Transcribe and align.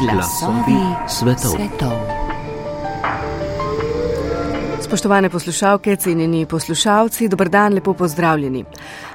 Glasovi 0.00 0.80
svetov. 1.08 1.50
svetov. 1.50 1.96
Spoštovane 4.80 5.30
poslušalke, 5.30 5.96
cenjeni 5.96 6.46
poslušalci, 6.46 7.28
dober 7.28 7.48
dan, 7.48 7.74
lepo 7.74 7.94
pozdravljeni. 7.94 8.64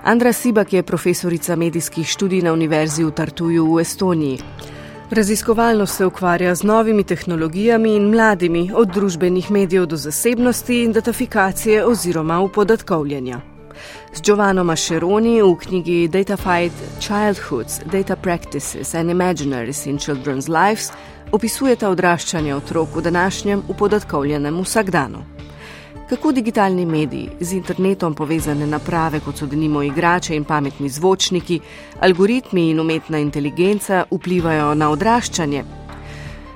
Andra 0.04 0.34
Sibak 0.34 0.74
je 0.74 0.84
profesorica 0.84 1.56
medijskih 1.56 2.08
študij 2.08 2.42
na 2.42 2.54
Univerzi 2.54 3.04
v 3.04 3.12
Tartuju 3.12 3.76
v 3.76 3.82
Estoniji. 3.82 4.40
Raziskovalno 5.12 5.86
se 5.86 6.06
ukvarja 6.06 6.56
z 6.56 6.64
novimi 6.64 7.04
tehnologijami 7.04 7.96
in 7.96 8.10
mladimi, 8.10 8.72
od 8.74 8.94
družbenih 8.94 9.52
medijev 9.52 9.86
do 9.86 9.98
zasebnosti 9.98 10.84
in 10.84 10.92
datifikacije 10.92 11.86
oziroma 11.86 12.40
upodatkovljanja. 12.40 13.42
Z 14.14 14.22
Giovanno 14.22 14.64
Mascheroni 14.64 15.42
v 15.42 15.56
knjigi 15.56 16.08
Datafied 16.08 16.72
Childhoods, 17.00 17.80
Data 17.92 18.16
Practices 18.16 18.96
and 18.96 19.10
Imaginaries 19.10 19.86
in 19.86 19.98
Children's 19.98 20.50
Lives 20.50 20.92
opisujeta 21.32 21.90
odraščanje 21.90 22.56
otrok 22.56 22.96
v 22.96 23.02
današnjem 23.02 23.62
upodatkovljenem 23.68 24.62
vsakdanu. 24.62 25.41
Kako 26.12 26.32
digitalni 26.32 26.86
mediji 26.86 27.30
z 27.40 27.54
internetom 27.54 28.14
povezane 28.14 28.66
naprave, 28.68 29.20
kot 29.24 29.38
so 29.38 29.46
denimo 29.48 29.80
igrače 29.84 30.36
in 30.36 30.44
pametni 30.44 30.90
zvočniki, 30.90 31.60
algoritmi 32.00 32.66
in 32.70 32.80
umetna 32.80 33.20
inteligenca 33.20 34.04
vplivajo 34.12 34.74
na 34.76 34.90
odraščanje, 34.92 35.64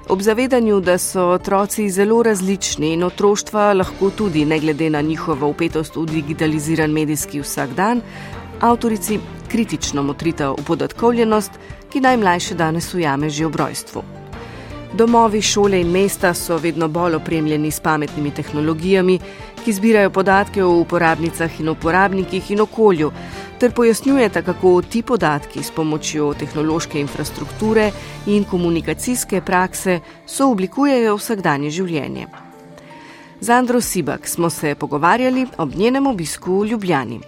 Ob 0.09 0.21
zavedanju, 0.21 0.79
da 0.85 0.97
so 0.97 1.23
otroci 1.33 1.89
zelo 1.89 2.19
različni 2.23 2.91
in 2.93 3.03
otroštva 3.03 3.73
lahko 3.73 4.09
tudi, 4.09 4.43
ne 4.45 4.59
glede 4.59 4.89
na 4.89 5.01
njihovo 5.01 5.47
upetost 5.47 5.95
v 5.95 6.05
digitaliziran 6.05 6.91
medijski 6.91 7.41
vsakdan, 7.41 8.01
avtorici 8.61 9.19
kritično 9.47 10.03
motrita 10.03 10.51
v 10.51 10.65
podatkovljenost, 10.67 11.51
ki 11.89 12.01
najmlajše 12.01 12.55
danes 12.55 12.93
ujame 12.93 13.29
že 13.29 13.45
ob 13.45 13.55
rojstvu. 13.55 14.24
Domovi, 14.95 15.41
šole 15.41 15.81
in 15.81 15.89
mesta 15.91 16.33
so 16.33 16.55
vedno 16.57 16.87
bolj 16.87 17.15
opremljeni 17.15 17.71
s 17.71 17.79
pametnimi 17.79 18.31
tehnologijami, 18.31 19.19
ki 19.65 19.73
zbirajo 19.73 20.09
podatke 20.09 20.63
o 20.63 20.69
uporabnicah 20.79 21.59
in 21.59 21.69
uporabnikih 21.69 22.51
in 22.51 22.61
okolju, 22.61 23.11
ter 23.59 23.73
pojasnjujete, 23.75 24.41
kako 24.41 24.81
ti 24.81 25.01
podatki 25.01 25.63
s 25.63 25.71
pomočjo 25.71 26.33
tehnološke 26.39 26.99
infrastrukture 26.99 27.91
in 28.25 28.43
komunikacijske 28.43 29.41
prakse 29.41 29.99
sooblikujejo 30.25 31.17
vsakdanje 31.19 31.69
življenje. 31.69 32.27
Z 33.41 33.49
Andro 33.49 33.81
Sibak 33.81 34.27
smo 34.27 34.49
se 34.49 34.75
pogovarjali 34.75 35.47
ob 35.57 35.75
njenem 35.75 36.07
obisku 36.07 36.59
v 36.59 36.67
Ljubljani. 36.67 37.19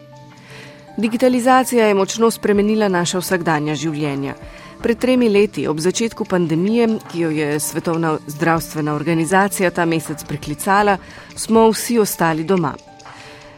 Digitalizacija 0.97 1.87
je 1.87 1.93
močno 1.93 2.31
spremenila 2.31 2.87
naša 2.87 3.19
vsakdanja 3.19 3.75
življenja. 3.75 4.35
Pred 4.81 4.97
tremi 4.97 5.29
leti, 5.29 5.67
ob 5.67 5.79
začetku 5.79 6.25
pandemije, 6.25 6.87
ki 7.11 7.19
jo 7.19 7.29
je 7.29 7.59
Svetovna 7.59 8.17
zdravstvena 8.27 8.93
organizacija 8.93 9.71
ta 9.71 9.85
mesec 9.85 10.23
preklicala, 10.23 10.97
smo 11.35 11.69
vsi 11.69 11.99
ostali 11.99 12.43
doma. 12.43 12.75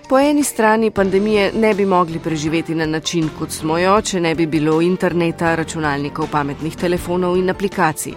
Po 0.10 0.20
eni 0.20 0.44
strani 0.44 0.92
pandemije 0.92 1.52
ne 1.54 1.74
bi 1.74 1.86
mogli 1.86 2.20
preživeti 2.20 2.76
na 2.76 2.86
način, 2.86 3.30
kot 3.40 3.52
smo 3.52 3.78
jo, 3.78 4.02
če 4.02 4.20
ne 4.20 4.36
bi 4.36 4.46
bilo 4.46 4.82
interneta, 4.82 5.56
računalnikov, 5.56 6.32
pametnih 6.32 6.76
telefonov 6.76 7.38
in 7.38 7.50
aplikacij. 7.50 8.16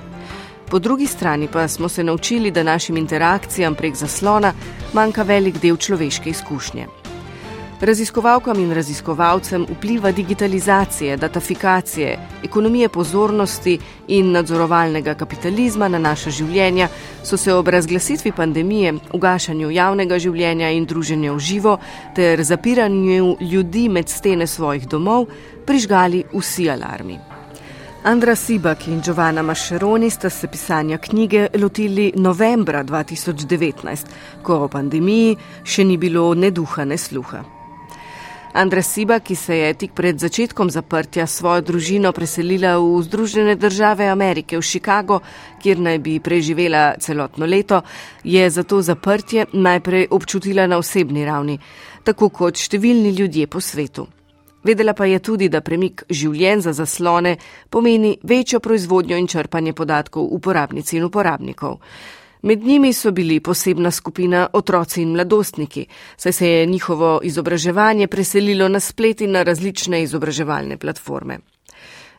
Po 0.70 0.78
drugi 0.78 1.06
strani 1.06 1.48
pa 1.52 1.68
smo 1.68 1.88
se 1.88 2.04
naučili, 2.04 2.50
da 2.50 2.62
našim 2.62 2.96
interakcijam 2.96 3.74
prek 3.74 3.94
zaslona 3.94 4.54
manjka 4.92 5.22
velik 5.22 5.60
del 5.60 5.76
človeške 5.76 6.30
izkušnje. 6.30 7.01
Raziskovalkam 7.82 8.60
in 8.62 8.70
raziskovalcem 8.72 9.64
vpliva 9.66 10.12
digitalizacije, 10.12 11.16
datafikacije, 11.16 12.18
ekonomije 12.44 12.88
pozornosti 12.88 13.78
in 14.08 14.30
nadzorovalnega 14.30 15.14
kapitalizma 15.14 15.88
na 15.88 15.98
naša 15.98 16.30
življenja, 16.30 16.86
so 17.24 17.36
se 17.36 17.54
ob 17.54 17.68
razglasitvi 17.68 18.30
pandemije, 18.32 18.92
ugašanju 19.12 19.70
javnega 19.74 20.18
življenja 20.22 20.68
in 20.70 20.86
druženja 20.86 21.32
v 21.32 21.40
živo 21.42 21.72
ter 22.14 22.44
zapiranju 22.44 23.36
ljudi 23.40 23.88
med 23.88 24.08
stene 24.08 24.46
svojih 24.46 24.86
domov 24.86 25.26
prižgali 25.66 26.22
vsi 26.32 26.68
alarmi. 26.70 27.16
Andra 28.04 28.36
Sibak 28.36 28.86
in 28.86 29.00
Giovanna 29.02 29.42
Mascheroni 29.42 30.10
sta 30.10 30.30
se 30.30 30.46
pisanja 30.46 30.98
knjige 30.98 31.48
lotili 31.58 32.12
novembra 32.14 32.84
2019, 32.84 34.06
ko 34.42 34.60
o 34.68 34.68
pandemiji 34.68 35.34
še 35.64 35.84
ni 35.84 35.98
bilo 35.98 36.28
ne 36.34 36.50
duha, 36.50 36.84
ne 36.84 36.98
sluha. 36.98 37.42
Andra 38.54 38.82
Siba, 38.82 39.20
ki 39.20 39.34
se 39.34 39.56
je 39.56 39.74
tik 39.74 39.94
pred 39.96 40.18
začetkom 40.20 40.70
zaprtja 40.70 41.24
svojo 41.26 41.62
družino 41.64 42.10
preselila 42.12 42.74
v 42.76 43.00
Združene 43.02 43.54
države 43.56 44.10
Amerike, 44.12 44.58
v 44.58 44.62
Chicago, 44.62 45.20
kjer 45.62 45.80
naj 45.80 45.98
bi 45.98 46.18
preživela 46.20 46.94
celotno 47.00 47.46
leto, 47.46 47.80
je 48.24 48.50
zato 48.50 48.82
zaprtje 48.82 49.46
najprej 49.52 50.06
občutila 50.10 50.66
na 50.66 50.76
osebni 50.76 51.24
ravni, 51.24 51.58
tako 52.04 52.28
kot 52.28 52.60
številni 52.60 53.16
ljudje 53.16 53.46
po 53.48 53.60
svetu. 53.60 54.06
Vedela 54.62 54.92
pa 54.92 55.08
je 55.08 55.18
tudi, 55.18 55.48
da 55.48 55.64
premik 55.64 56.04
življenj 56.10 56.60
za 56.68 56.72
zaslone 56.76 57.38
pomeni 57.70 58.18
večjo 58.22 58.60
proizvodnjo 58.60 59.16
in 59.16 59.26
črpanje 59.26 59.72
podatkov 59.72 60.28
uporabnic 60.28 60.92
in 60.92 61.08
uporabnikov. 61.08 61.80
Med 62.42 62.64
njimi 62.64 62.92
so 62.92 63.10
bili 63.10 63.40
posebna 63.40 63.90
skupina 63.90 64.48
otroci 64.52 65.02
in 65.02 65.12
mladostniki, 65.12 65.86
saj 66.16 66.32
se 66.32 66.48
je 66.48 66.66
njihovo 66.66 67.20
izobraževanje 67.22 68.06
preselilo 68.06 68.68
na 68.68 68.80
splet 68.80 69.20
in 69.20 69.30
na 69.30 69.42
različne 69.42 70.02
izobraževalne 70.02 70.76
platforme. 70.76 71.38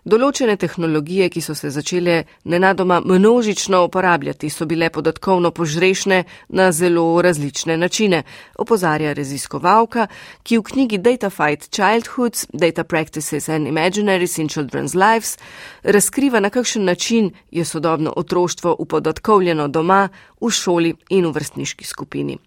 Določene 0.03 0.57
tehnologije, 0.59 1.29
ki 1.31 1.41
so 1.41 1.53
se 1.55 1.69
začele 1.71 2.25
nenadoma 2.51 2.97
množično 2.99 3.85
uporabljati, 3.85 4.49
so 4.51 4.67
bile 4.67 4.89
podatkovno 4.91 5.51
požrešne 5.55 6.23
na 6.49 6.71
zelo 6.75 7.21
različne 7.23 7.77
načine, 7.79 8.23
opozarja 8.59 9.13
raziskovalka, 9.15 10.09
ki 10.43 10.59
v 10.59 10.67
knjigi 10.71 10.99
Data 10.99 11.29
Fight 11.31 11.69
Childhoods, 11.71 12.49
Data 12.51 12.83
Practices 12.83 13.47
and 13.47 13.67
Imaginaries 13.67 14.37
in 14.43 14.51
Children's 14.51 14.91
Lives 14.91 15.37
razkriva, 15.83 16.43
na 16.43 16.49
kakšen 16.49 16.83
način 16.83 17.31
je 17.51 17.65
sodobno 17.65 18.13
otroštvo 18.15 18.75
upodatkovljeno 18.79 19.67
doma, 19.67 20.09
v 20.41 20.51
šoli 20.51 20.95
in 21.09 21.25
v 21.25 21.31
vrstniški 21.31 21.85
skupini. 21.87 22.37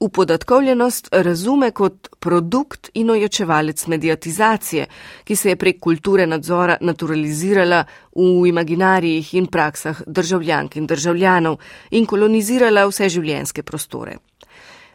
Upodatkovljenost 0.00 1.08
razume 1.12 1.70
kot 1.70 2.08
produkt 2.20 2.88
in 2.94 3.10
ojočevalec 3.10 3.86
mediatizacije, 3.86 4.86
ki 5.24 5.36
se 5.36 5.48
je 5.48 5.56
prek 5.56 5.80
kulture 5.80 6.26
nadzora 6.26 6.76
naturalizirala 6.80 7.84
v 8.16 8.46
imaginarijih 8.48 9.34
in 9.34 9.46
praksah 9.46 10.00
državljank 10.06 10.76
in 10.76 10.86
državljanov 10.86 11.58
in 11.90 12.06
kolonizirala 12.06 12.86
vse 12.88 13.08
življenjske 13.08 13.62
prostore. 13.62 14.16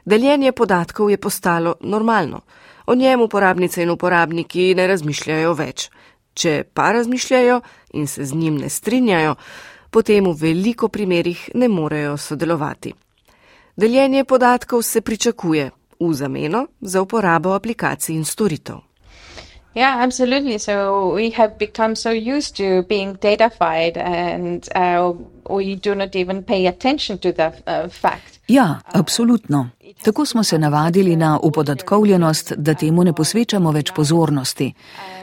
Deljenje 0.06 0.52
podatkov 0.52 1.12
je 1.12 1.18
postalo 1.18 1.76
normalno. 1.82 2.42
O 2.88 2.96
njem 2.96 3.22
uporabnice 3.22 3.84
in 3.84 3.90
uporabniki 3.90 4.74
ne 4.76 4.88
razmišljajo 4.88 5.54
več. 5.54 5.90
Če 6.34 6.64
pa 6.74 6.92
razmišljajo 6.92 7.62
in 7.94 8.08
se 8.08 8.26
z 8.26 8.34
njim 8.34 8.58
ne 8.58 8.70
strinjajo, 8.70 9.36
potem 9.92 10.26
v 10.26 10.38
veliko 10.42 10.88
primerjih 10.90 11.50
ne 11.54 11.68
morejo 11.68 12.18
sodelovati. 12.18 13.05
Deljenje 13.76 14.24
podatkov 14.24 14.82
se 14.82 15.02
pričakuje 15.02 15.72
v 16.00 16.14
zameno 16.14 16.68
za 16.82 17.02
uporabo 17.02 17.54
aplikacij 17.54 18.16
in 18.16 18.26
storitev. 18.26 18.76
Yeah, 19.76 20.04
absolutely. 20.04 20.60
So 20.60 20.72
we 21.16 21.32
have 21.36 21.54
become 21.60 21.96
so 21.96 22.10
used 22.10 22.56
to 22.56 22.88
being 22.88 23.18
datafied 23.20 23.98
and 23.98 24.70
uh, 24.76 25.16
we 25.50 25.76
do 25.76 25.96
not 25.96 26.16
even 26.16 26.44
pay 26.44 26.68
attention 26.68 27.18
to 27.18 27.32
the 27.32 27.48
uh, 27.48 27.90
fact. 27.90 28.40
Ja, 28.48 28.80
absolutno. 28.86 29.70
Tako 30.04 30.26
smo 30.26 30.44
se 30.44 30.60
navadili 30.60 31.16
na 31.16 31.40
upodatkovljenost, 31.44 32.54
da 32.58 32.74
temu 32.74 33.04
ne 33.04 33.14
posvečamo 33.14 33.72
več 33.72 33.92
pozornosti. 33.92 34.74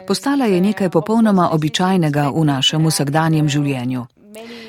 Postala 0.07 0.45
je 0.45 0.61
nekaj 0.61 0.91
popolnoma 0.91 1.51
običajnega 1.53 2.31
v 2.35 2.45
našem 2.45 2.87
vsakdanjem 2.87 3.49
življenju. 3.49 4.07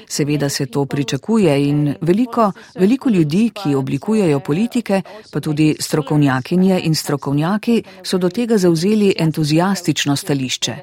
Seveda 0.08 0.50
se 0.50 0.66
to 0.66 0.86
pričakuje 0.86 1.68
in 1.68 1.96
veliko, 2.02 2.52
veliko 2.80 3.10
ljudi, 3.10 3.50
ki 3.54 3.76
oblikujejo 3.76 4.40
politike, 4.40 5.02
pa 5.32 5.40
tudi 5.40 5.76
strokovnjakinje 5.80 6.82
in 6.84 6.96
strokovnjaki, 6.96 7.84
so 8.04 8.18
do 8.18 8.30
tega 8.30 8.58
zauzeli 8.58 9.14
entuzijastično 9.20 10.16
stališče. 10.16 10.76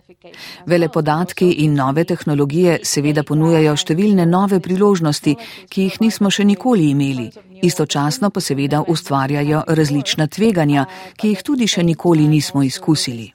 Vele 0.67 0.89
podatki 0.89 1.51
in 1.65 1.75
nove 1.75 2.05
tehnologije 2.05 2.81
seveda 2.85 3.23
ponujajo 3.23 3.77
številne 3.77 4.27
nove 4.27 4.61
priložnosti, 4.61 5.37
ki 5.69 5.87
jih 5.87 6.01
nismo 6.01 6.31
še 6.31 6.45
nikoli 6.45 6.91
imeli. 6.91 7.31
Istočasno 7.63 8.31
pa 8.31 8.41
seveda 8.41 8.83
ustvarjajo 8.89 9.63
različna 9.67 10.27
tveganja, 10.27 10.87
ki 11.17 11.35
jih 11.35 11.43
tudi 11.45 11.67
še 11.69 11.83
nikoli 11.85 12.29
nismo 12.29 12.63
izkusili. 12.63 13.31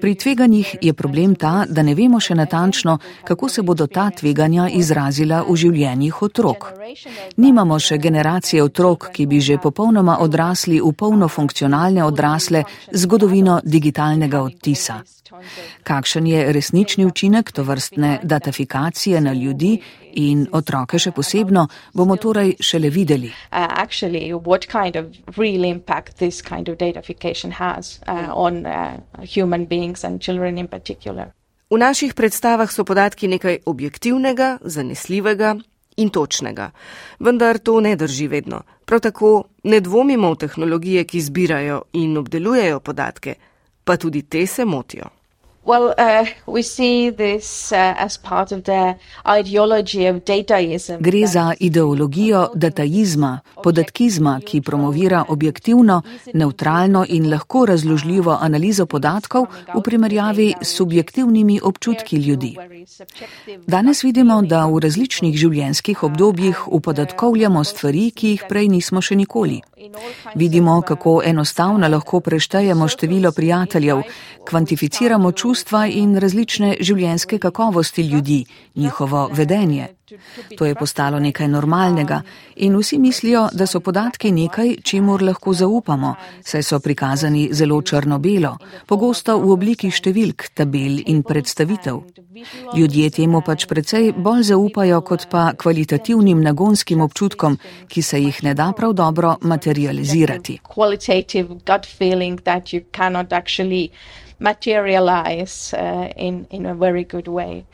Pri 0.00 0.14
tveganjih 0.14 0.76
je 0.80 0.92
problem 0.92 1.34
ta, 1.34 1.64
da 1.68 1.82
ne 1.82 1.94
vemo 1.94 2.20
še 2.20 2.34
natančno, 2.34 2.98
kako 3.24 3.48
se 3.48 3.62
bodo 3.62 3.86
ta 3.86 4.10
tveganja 4.10 4.68
izrazila 5.00 5.44
v 5.48 5.56
življenjih 5.56 6.22
otrok. 6.22 6.72
Nimamo 7.36 7.78
še 7.78 7.98
generacije 7.98 8.62
otrok, 8.62 9.10
ki 9.14 9.26
bi 9.26 9.40
že 9.40 9.58
popolnoma 9.58 10.18
odrasli 10.20 10.80
v 10.80 10.92
polno 10.92 11.28
funkcionalne 11.28 12.04
odrasle 12.04 12.64
zgodovino 12.92 13.60
digitalnega 13.64 14.42
odtisa. 14.42 15.00
Kakšen 15.86 16.26
je 16.26 16.52
resnični 16.52 17.06
učinek 17.06 17.52
to 17.52 17.62
vrstne 17.62 18.20
datifikacije 18.22 19.20
na 19.20 19.32
ljudi 19.32 19.80
in 20.20 20.46
otroke 20.52 20.98
še 20.98 21.12
posebno, 21.14 21.68
bomo 21.94 22.16
torej 22.16 22.56
šele 22.60 22.90
videli. 22.90 23.30
Uh, 23.30 23.70
v 31.70 31.78
naših 31.78 32.14
predstavah 32.14 32.72
so 32.72 32.84
podatki 32.84 33.28
nekaj 33.28 33.58
objektivnega, 33.66 34.58
zanesljivega 34.62 35.54
in 35.96 36.10
točnega. 36.10 36.70
Vendar 37.20 37.58
to 37.58 37.80
ne 37.80 37.96
drži 37.96 38.26
vedno. 38.28 38.62
Prav 38.84 39.00
tako 39.00 39.44
ne 39.64 39.80
dvomimo 39.80 40.32
v 40.32 40.36
tehnologije, 40.36 41.04
ki 41.04 41.20
zbirajo 41.20 41.82
in 41.92 42.16
obdelujejo 42.18 42.80
podatke, 42.80 43.34
pa 43.84 43.96
tudi 43.96 44.22
te 44.22 44.46
se 44.46 44.64
motijo. 44.64 45.19
Well, 45.62 45.92
uh, 45.98 46.24
we 46.46 46.62
see 46.62 47.10
this 47.10 47.70
uh, 47.72 47.94
as 47.98 48.16
part 48.16 48.50
of 48.50 48.64
the 48.64 48.96
ideology 49.26 50.06
of 50.06 50.24
dataism. 50.24 50.96
Gre 51.00 51.26
za 51.26 51.54
ideologijo 51.60 52.48
dataizma, 52.54 53.40
podatkizma, 53.62 54.40
ki 54.46 54.60
promovira 54.60 55.24
objektivno, 55.28 56.02
neutralno 56.34 57.04
in 57.08 57.30
lahko 57.30 57.66
razložljivo 57.66 58.38
analizo 58.40 58.86
podatkov 58.86 59.46
v 59.74 59.82
primerjavi 59.82 60.54
s 60.62 60.76
subjektivnimi 60.76 61.60
občutki 61.62 62.16
ljudi. 62.16 62.56
Danes 63.66 64.04
vidimo, 64.04 64.42
da 64.42 64.64
v 64.66 64.80
različnih 64.80 65.36
življenjskih 65.36 66.02
obdobjih 66.02 66.68
upodatkovljamo 66.68 67.64
stvari, 67.64 68.10
ki 68.10 68.28
jih 68.28 68.44
prej 68.48 68.68
nismo 68.68 69.00
še 69.00 69.16
nikoli. 69.16 69.60
Vidimo, 70.34 70.80
kako 70.82 71.20
enostavno 71.24 71.88
lahko 71.88 72.20
preštejemo 72.20 72.88
število 72.88 73.32
prijateljev, 73.32 74.02
kvantificiramo 74.48 75.32
čustva 75.32 75.49
in 75.88 76.16
različne 76.16 76.76
življenjske 76.80 77.38
kakovosti 77.38 78.02
ljudi, 78.02 78.44
njihovo 78.74 79.30
vedenje. 79.32 79.88
To 80.58 80.66
je 80.66 80.74
postalo 80.74 81.18
nekaj 81.18 81.48
normalnega 81.48 82.22
in 82.56 82.76
vsi 82.76 82.98
mislijo, 82.98 83.48
da 83.52 83.66
so 83.66 83.80
podatki 83.80 84.32
nekaj, 84.32 84.76
čemur 84.84 85.22
lahko 85.22 85.54
zaupamo, 85.54 86.14
saj 86.42 86.62
so 86.62 86.80
prikazani 86.80 87.48
zelo 87.52 87.82
črno-belo, 87.82 88.56
pogosto 88.86 89.38
v 89.38 89.52
obliki 89.52 89.90
številk, 89.90 90.50
tabel 90.54 90.98
in 91.06 91.22
predstavitev. 91.22 92.02
Ljudje 92.76 93.10
temu 93.10 93.42
pač 93.46 93.66
precej 93.70 94.12
bolj 94.16 94.42
zaupajo 94.50 95.00
kot 95.06 95.26
pa 95.30 95.52
kvalitativnim 95.58 96.42
nagonskim 96.42 97.00
občutkom, 97.00 97.58
ki 97.88 98.02
se 98.02 98.20
jih 98.20 98.42
ne 98.42 98.54
da 98.54 98.72
prav 98.76 98.92
dobro 98.92 99.36
materializirati. 99.42 100.60
Materialize 104.40 105.76
uh, 105.76 106.08
in, 106.16 106.46
in 106.50 106.66
a 106.66 106.74
very 106.74 107.04
good 107.04 107.28
way. 107.28 107.64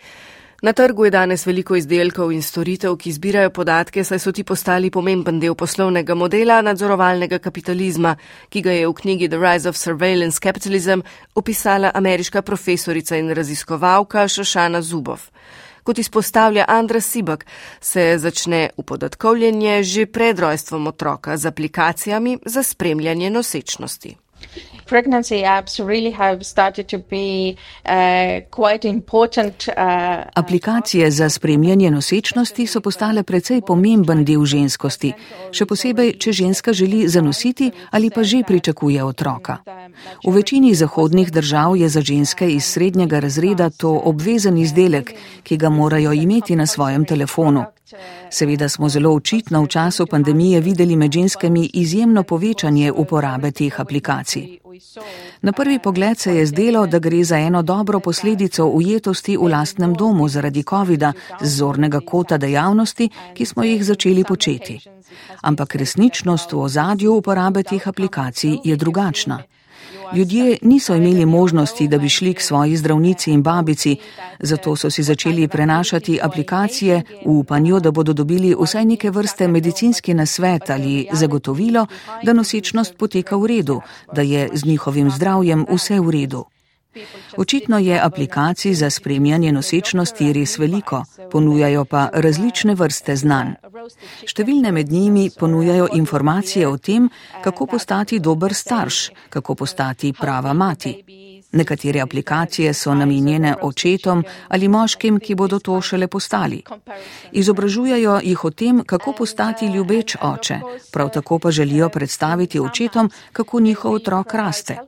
Na 0.63 0.73
trgu 0.73 1.05
je 1.05 1.11
danes 1.11 1.47
veliko 1.47 1.77
izdelkov 1.77 2.33
in 2.33 2.41
storitev, 2.43 2.95
ki 2.97 3.13
zbirajo 3.13 3.51
podatke, 3.55 4.05
saj 4.05 4.19
so 4.19 4.33
ti 4.33 4.43
postali 4.45 4.89
pomemben 4.91 5.37
del 5.41 5.55
poslovnega 5.55 6.17
modela 6.17 6.63
nadzorovalnega 6.65 7.39
kapitalizma, 7.45 8.15
ki 8.49 8.63
ga 8.65 8.73
je 8.73 8.89
v 8.89 8.95
knjigi 9.03 9.29
The 9.29 9.39
Rise 9.43 9.69
of 9.69 9.77
Surveillance 9.77 10.41
Capitalism 10.43 11.05
opisala 11.35 11.93
ameriška 11.95 12.43
profesorica 12.43 13.21
in 13.21 13.31
raziskovalka 13.37 14.27
Šošana 14.29 14.83
Zubov. 14.83 15.29
Kot 15.85 15.99
izpostavlja 15.99 16.65
Andra 16.69 17.01
Sibak, 17.01 17.47
se 17.81 18.15
začne 18.19 18.71
upodatkovljenje 18.77 19.83
že 19.83 20.07
pred 20.07 20.39
rojstvom 20.39 20.87
otroka 20.87 21.37
z 21.37 21.47
aplikacijami 21.47 22.39
za 22.47 22.63
spremljanje 22.63 23.31
nosečnosti 23.31 24.17
pregnancy 24.87 25.45
apps 25.45 25.79
really 25.79 26.11
have 26.11 26.43
started 26.43 26.87
to 26.89 26.99
be 26.99 27.57
uh, 27.85 28.41
quite 28.51 28.89
important. 28.89 29.69
Uh, 29.69 29.75
Aplikacije 30.35 31.11
za 31.11 31.29
spremljanje 31.29 31.91
nosečnosti 31.91 32.67
so 32.67 32.81
postale 32.81 33.23
precej 33.23 33.61
pomemben 33.67 34.25
del 34.25 34.45
ženskosti, 34.45 35.13
še 35.53 35.67
posebej, 35.67 36.13
če 36.19 36.33
ženska 36.33 36.73
želi 36.73 37.09
zanositi 37.09 37.71
ali 37.91 38.11
pa 38.11 38.23
že 38.23 38.43
pričakuje 38.47 39.05
otroka. 39.05 39.59
V 40.27 40.33
večini 40.33 40.75
zahodnih 40.75 41.33
držav 41.33 41.77
je 41.77 41.89
za 41.89 42.01
ženske 42.01 42.51
iz 42.51 42.65
srednjega 42.65 43.21
razreda 43.21 43.71
to 43.71 43.91
obvezen 44.05 44.59
izdelek, 44.59 45.15
ki 45.43 45.57
ga 45.57 45.69
morajo 45.69 46.13
imeti 46.13 46.57
na 46.57 46.67
svojem 46.67 47.05
telefonu. 47.05 47.65
Seveda 48.31 48.69
smo 48.69 48.89
zelo 48.89 49.11
očitno 49.15 49.63
v 49.63 49.67
času 49.67 50.07
pandemije 50.07 50.61
videli 50.61 50.97
med 50.97 51.13
ženskami 51.13 51.71
izjemno 51.75 52.23
povečanje 52.23 52.93
uporabe 52.93 53.51
teh 53.51 53.81
aplikacij. 53.81 54.59
Na 55.43 55.53
prvi 55.53 55.79
pogled 55.79 56.19
se 56.19 56.37
je 56.37 56.47
zdelo, 56.47 56.87
da 56.87 56.99
gre 56.99 57.25
za 57.25 57.39
eno 57.39 57.63
dobro 57.63 58.01
posledico 58.01 58.67
ujetosti 58.67 59.37
v 59.37 59.49
lastnem 59.49 59.95
domu 59.95 60.29
zaradi 60.29 60.63
COVID-a 60.63 61.13
z 61.41 61.57
zornega 61.57 62.01
kota 62.01 62.37
dejavnosti, 62.37 63.09
ki 63.35 63.47
smo 63.47 63.63
jih 63.63 63.85
začeli 63.85 64.25
početi. 64.25 64.81
Ampak 65.43 65.75
resničnost 65.75 66.53
v 66.53 66.59
ozadju 66.59 67.15
uporabe 67.15 67.63
teh 67.63 67.89
aplikacij 67.89 68.59
je 68.65 68.77
drugačna. 68.77 69.43
Ljudje 70.15 70.59
niso 70.63 70.95
imeli 70.95 71.27
možnosti, 71.27 71.89
da 71.89 71.99
bi 71.99 72.09
šli 72.09 72.35
k 72.35 72.41
svoji 72.41 72.77
zdravnici 72.77 73.31
in 73.31 73.43
babici, 73.43 73.97
zato 74.41 74.77
so 74.77 74.91
si 74.91 75.03
začeli 75.03 75.49
prenašati 75.49 76.19
aplikacije 76.23 77.03
v 77.27 77.31
upanju, 77.31 77.81
da 77.81 77.91
bodo 77.91 78.13
dobili 78.13 78.55
vsaj 78.61 78.85
neke 78.85 79.11
vrste 79.11 79.49
medicinski 79.49 80.15
nasvet 80.15 80.71
ali 80.71 81.07
zagotovilo, 81.13 81.87
da 82.23 82.33
nosečnost 82.33 82.97
poteka 82.99 83.37
v 83.37 83.47
redu, 83.47 83.81
da 84.13 84.23
je 84.23 84.49
z 84.53 84.65
njihovim 84.65 85.11
zdravjem 85.11 85.67
vse 85.71 86.01
v 86.01 86.11
redu. 86.11 86.45
Očitno 87.37 87.79
je 87.79 88.01
aplikacij 88.03 88.75
za 88.75 88.91
spremljanje 88.91 89.53
nosečnosti 89.53 90.33
res 90.33 90.59
veliko, 90.59 91.05
ponujajo 91.33 91.85
pa 91.85 92.09
različne 92.13 92.75
vrste 92.75 93.17
znanj. 93.17 93.55
Številne 94.27 94.73
med 94.73 94.93
njimi 94.93 95.31
ponujajo 95.39 95.89
informacije 95.93 96.69
o 96.69 96.77
tem, 96.79 97.11
kako 97.45 97.67
postati 97.67 98.21
dober 98.21 98.55
starš, 98.55 99.11
kako 99.31 99.55
postati 99.55 100.13
prava 100.13 100.53
mati. 100.53 100.97
Nekatere 101.57 102.01
aplikacije 102.01 102.75
so 102.75 102.95
namenjene 102.95 103.55
očetom 103.63 104.25
ali 104.49 104.69
moškim, 104.69 105.21
ki 105.21 105.35
bodo 105.35 105.59
to 105.59 105.81
šele 105.81 106.07
postali. 106.07 106.63
Izobražujajo 107.33 108.21
jih 108.23 108.45
o 108.45 108.51
tem, 108.51 108.83
kako 108.87 109.13
postati 109.13 109.67
ljubeč 109.67 110.17
oče, 110.21 110.61
prav 110.93 111.11
tako 111.11 111.39
pa 111.39 111.51
želijo 111.51 111.89
predstaviti 111.89 112.61
očetom, 112.61 113.11
kako 113.33 113.61
njihov 113.61 113.93
otrok 113.93 114.35
raste. 114.35 114.79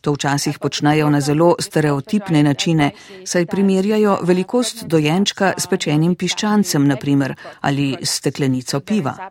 To 0.00 0.12
včasih 0.12 0.58
počnejo 0.58 1.10
na 1.10 1.20
zelo 1.20 1.54
stereotipne 1.58 2.42
načine, 2.42 2.90
saj 3.24 3.46
primerjajo 3.46 4.18
velikost 4.22 4.84
dojenčka 4.84 5.52
s 5.58 5.66
pečenim 5.66 6.14
piščancem, 6.14 6.88
naprimer, 6.88 7.34
ali 7.60 7.96
steklenico 8.02 8.80
piva. 8.80 9.30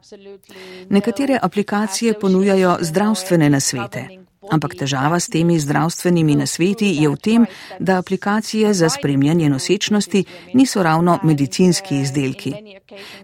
Nekatere 0.90 1.40
aplikacije 1.42 2.20
ponujajo 2.20 2.78
zdravstvene 2.82 3.50
nasvete. 3.50 4.29
Ampak 4.48 4.76
težava 4.80 5.20
s 5.20 5.28
temi 5.28 5.60
zdravstvenimi 5.60 6.36
nasveti 6.40 6.88
je 6.96 7.10
v 7.12 7.18
tem, 7.20 7.46
da 7.80 7.98
aplikacije 8.00 8.74
za 8.74 8.90
spremljanje 8.90 9.50
nosečnosti 9.50 10.24
niso 10.54 10.84
ravno 10.84 11.20
medicinski 11.24 12.00
izdelki. 12.00 12.54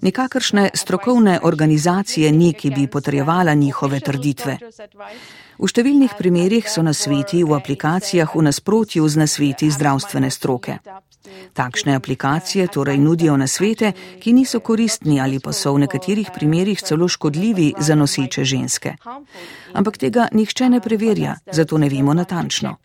Nikakršne 0.02 0.70
strokovne 0.74 1.40
organizacije 1.44 2.32
ni, 2.32 2.54
ki 2.54 2.70
bi 2.70 2.88
potrjevala 2.88 3.54
njihove 3.54 4.00
trditve. 4.00 4.58
V 5.56 5.68
številnih 5.72 6.18
primerjih 6.20 6.68
so 6.68 6.84
nasveti 6.84 7.40
v 7.44 7.56
aplikacijah 7.56 8.36
v 8.36 8.44
nasprotju 8.52 9.08
z 9.08 9.24
nasveti 9.24 9.72
zdravstvene 9.72 10.32
stroke. 10.32 10.80
Takšne 11.54 11.96
aplikacije 11.96 12.68
torej 12.68 12.98
nudijo 12.98 13.38
na 13.38 13.48
svete, 13.48 13.92
ki 14.20 14.34
niso 14.34 14.60
koristni 14.60 15.22
ali 15.22 15.40
pa 15.40 15.54
so 15.54 15.74
v 15.74 15.86
nekaterih 15.86 16.32
primerjih 16.36 16.82
celo 16.82 17.08
škodljivi 17.08 17.74
za 17.80 17.96
noseče 17.96 18.44
ženske. 18.44 18.96
Ampak 19.74 19.98
tega 19.98 20.28
nihče 20.32 20.70
ne 20.70 20.80
preverja, 20.80 21.36
zato 21.52 21.78
ne 21.78 21.90
vemo 21.90 22.14
natančno. 22.14 22.76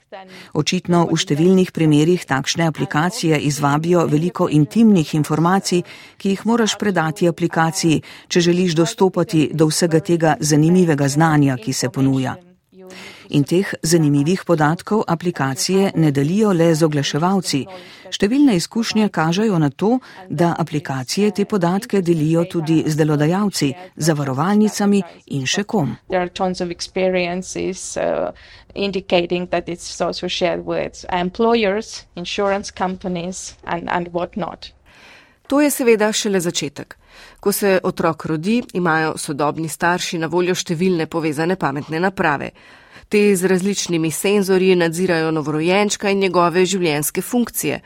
Očitno 0.53 1.05
v 1.07 1.17
številnih 1.17 1.71
primerjih 1.73 2.27
takšne 2.27 2.67
aplikacije 2.67 3.39
izvabijo 3.47 4.07
veliko 4.11 4.49
intimnih 4.51 5.15
informacij, 5.15 5.83
ki 6.19 6.35
jih 6.35 6.45
moraš 6.47 6.75
predati 6.79 7.29
aplikaciji, 7.29 8.03
če 8.29 8.41
želiš 8.41 8.75
dostopati 8.75 9.51
do 9.55 9.71
vsega 9.71 10.01
tega 10.01 10.37
zanimivega 10.41 11.09
znanja, 11.09 11.57
ki 11.57 11.73
se 11.73 11.89
ponuja. 11.89 12.50
In 13.31 13.45
teh 13.45 13.75
zanimivih 13.83 14.45
podatkov 14.47 15.03
aplikacije 15.07 15.93
ne 15.95 16.11
delijo 16.11 16.53
le 16.53 16.75
z 16.75 16.83
oglaševalci. 16.83 17.67
Številne 18.11 18.57
izkušnje 18.59 19.09
kažejo 19.15 19.59
na 19.63 19.71
to, 19.71 20.01
da 20.29 20.55
aplikacije 20.59 21.31
te 21.31 21.45
podatke 21.45 22.03
delijo 22.03 22.45
tudi 22.51 22.83
z 22.87 22.97
delodajalci, 22.99 23.75
zavarovalnicami 23.97 25.03
in 25.27 25.47
še 25.47 25.65
kom. 25.65 25.97
Uh, 26.11 26.17
indicating 28.75 29.51
that 29.51 29.69
it's 29.69 30.01
also 30.01 30.29
shared 30.29 30.67
with 30.67 31.05
employers, 31.13 32.07
insurance 32.17 32.71
companies, 32.71 33.57
and, 33.65 33.91
and 33.91 34.13
whatnot. 34.13 34.73
To 35.47 35.61
je 35.61 35.71
seveda 35.71 36.13
šele 36.13 36.41
začetek. 36.41 36.97
Ko 37.41 37.53
se 37.53 37.81
otrok 37.83 38.25
rodi, 38.25 38.63
imajo 38.73 39.19
sodobni 39.19 39.69
starši 39.69 40.19
na 40.19 40.27
voljo 40.27 40.55
številne 40.55 41.07
povezane 41.07 41.57
pametne 41.57 42.01
naprave. 42.01 42.51
Te 43.11 43.37
z 43.37 43.45
različnimi 43.45 44.11
senzorji 44.11 44.77
nadzirajo 44.77 45.31
novorojenčka 45.31 46.11
in 46.11 46.21
njegove 46.23 46.63
življenjske 46.67 47.23
funkcije. 47.23 47.81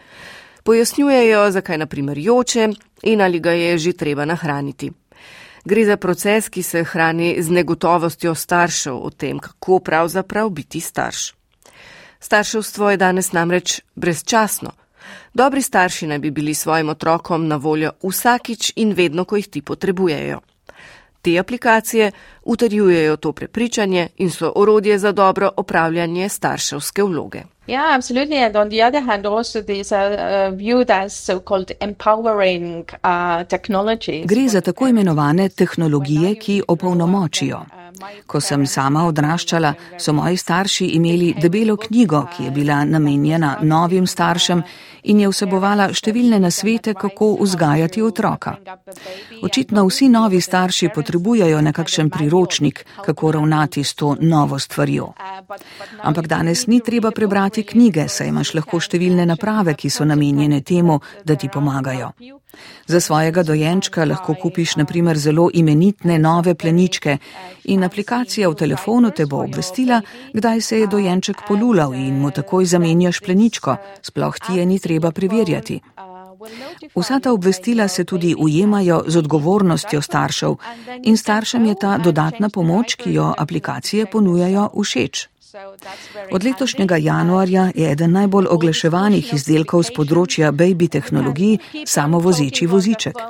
Pojasnjujejo, 0.64 1.47
zakaj 1.50 1.78
naprimer 1.81 2.19
joče 2.19 2.69
in 3.02 3.23
ali 3.25 3.40
ga 3.40 3.52
je 3.57 3.78
že 3.78 3.93
treba 3.93 4.25
nahraniti. 4.25 4.90
Gre 5.64 5.85
za 5.85 5.97
proces, 5.97 6.49
ki 6.49 6.62
se 6.62 6.85
hrani 6.85 7.43
z 7.43 7.50
negotovostjo 7.50 8.35
staršev 8.35 9.00
o 9.00 9.11
tem, 9.11 9.38
kako 9.38 9.78
pravzaprav 9.78 10.50
biti 10.50 10.81
starš. 10.81 11.33
Starševstvo 12.21 12.90
je 12.90 12.97
danes 12.97 13.33
namreč 13.33 13.81
brezčasno. 13.95 14.76
Dobri 15.35 15.62
starši 15.62 16.07
naj 16.07 16.19
bi 16.19 16.31
bili 16.31 16.54
svojim 16.54 16.88
otrokom 16.88 17.49
na 17.49 17.57
voljo 17.57 17.97
vsakič 18.02 18.73
in 18.76 18.93
vedno, 18.93 19.25
ko 19.25 19.37
jih 19.37 19.49
ti 19.49 19.62
potrebujejo. 19.62 20.40
Te 21.25 21.38
aplikacije 21.38 22.11
utrjujejo 22.43 23.16
to 23.16 23.33
prepričanje 23.33 24.09
in 24.16 24.31
so 24.31 24.52
orodje 24.57 24.99
za 24.99 25.12
dobro 25.12 25.50
opravljanje 25.57 26.28
starševske 26.28 27.02
vloge. 27.02 27.43
Yeah, 27.66 27.95
absolutely. 27.97 28.45
And 28.45 28.57
on 28.57 28.69
the 28.69 28.87
other 28.87 29.02
hand, 29.02 29.26
also 29.26 29.59
are 29.93 30.14
uh, 30.14 30.59
viewed 30.59 30.90
as 30.90 31.12
so-called 31.26 31.73
empowering 31.81 32.85
uh, 32.93 33.47
technologies. 33.49 34.26
Gre 34.26 34.49
za 34.49 34.61
tako 34.61 34.88
imenovane 34.88 35.49
tehnologije, 35.49 36.35
ki 36.35 36.62
opolnomočijo. 36.69 37.61
Ko 38.27 38.41
sem 38.41 38.67
sama 38.67 39.05
odraščala, 39.09 39.75
so 39.99 40.13
moji 40.13 40.37
starši 40.37 40.87
imeli 40.97 41.35
debelo 41.41 41.77
knjigo, 41.77 42.27
ki 42.37 42.45
je 42.45 42.51
bila 42.51 42.85
namenjena 42.85 43.59
novim 43.63 44.07
staršem 44.07 44.63
in 45.05 45.21
je 45.21 45.29
vsebovala 45.29 45.91
številne 45.93 46.39
nasvete, 46.41 46.95
kako 46.95 47.35
vzgajati 47.43 48.03
otroka. 48.03 48.57
Očitno 49.45 49.85
vsi 49.89 50.09
novi 50.09 50.41
starši 50.41 50.91
potrebujejo 50.95 51.61
nekakšen 51.61 52.11
priročnik, 52.11 52.85
kako 53.05 53.33
ravnati 53.39 53.85
s 53.85 53.95
to 53.95 54.15
novo 54.21 54.59
stvarjo. 54.59 55.13
Ampak 56.03 56.27
danes 56.29 56.67
ni 56.67 56.81
treba 56.81 57.11
prebrati 57.11 57.63
knjige, 57.63 58.09
saj 58.09 58.33
imaš 58.33 58.55
lahko 58.55 58.81
številne 58.81 59.27
naprave, 59.29 59.77
ki 59.77 59.91
so 59.91 60.09
namenjene 60.09 60.63
temu, 60.63 61.01
da 61.25 61.37
ti 61.37 61.53
pomagajo. 61.53 62.15
Za 62.87 63.00
svojega 63.00 63.42
dojenčka 63.42 64.04
lahko 64.04 64.34
kupiš 64.42 64.76
naprimer 64.76 65.18
zelo 65.18 65.50
imenitne 65.54 66.18
nove 66.18 66.54
pleničke 66.54 67.18
in 67.64 67.84
aplikacija 67.84 68.49
v 68.49 68.54
telefonu 68.54 69.11
te 69.11 69.26
bo 69.26 69.42
obvestila, 69.44 70.02
kdaj 70.32 70.61
se 70.61 70.80
je 70.80 70.87
dojenček 70.87 71.37
polulal 71.49 71.94
in 71.94 72.18
mu 72.20 72.30
takoj 72.30 72.64
zamenjaš 72.64 73.20
pleničko, 73.20 73.76
sploh 74.02 74.34
ti 74.46 74.58
je 74.58 74.66
ni 74.66 74.78
treba 74.78 75.11
preverjati. 75.11 75.80
Vsa 76.96 77.20
ta 77.20 77.32
obvestila 77.32 77.88
se 77.88 78.04
tudi 78.04 78.34
ujemajo 78.38 79.04
z 79.06 79.16
odgovornostjo 79.16 80.00
staršev 80.00 80.56
in 81.02 81.16
staršem 81.16 81.66
je 81.66 81.75
ta 81.75 81.99
dodatna 81.99 82.49
pomoč, 82.49 82.94
ki 82.94 83.14
jo 83.14 83.34
aplikacije 83.38 84.06
ponujajo, 84.06 84.68
všeč. 84.82 85.34
Od 86.32 86.44
letošnjega 86.44 86.96
januarja 86.96 87.70
je 87.75 87.90
eden 87.92 88.12
najbolj 88.12 88.46
oglaševanih 88.50 89.28
izdelkov 89.37 89.84
z 89.87 89.94
področja 89.94 90.50
baby 90.52 90.88
tehnologij 90.90 91.84
samovozeči 91.87 92.66
voziček. 92.66 93.20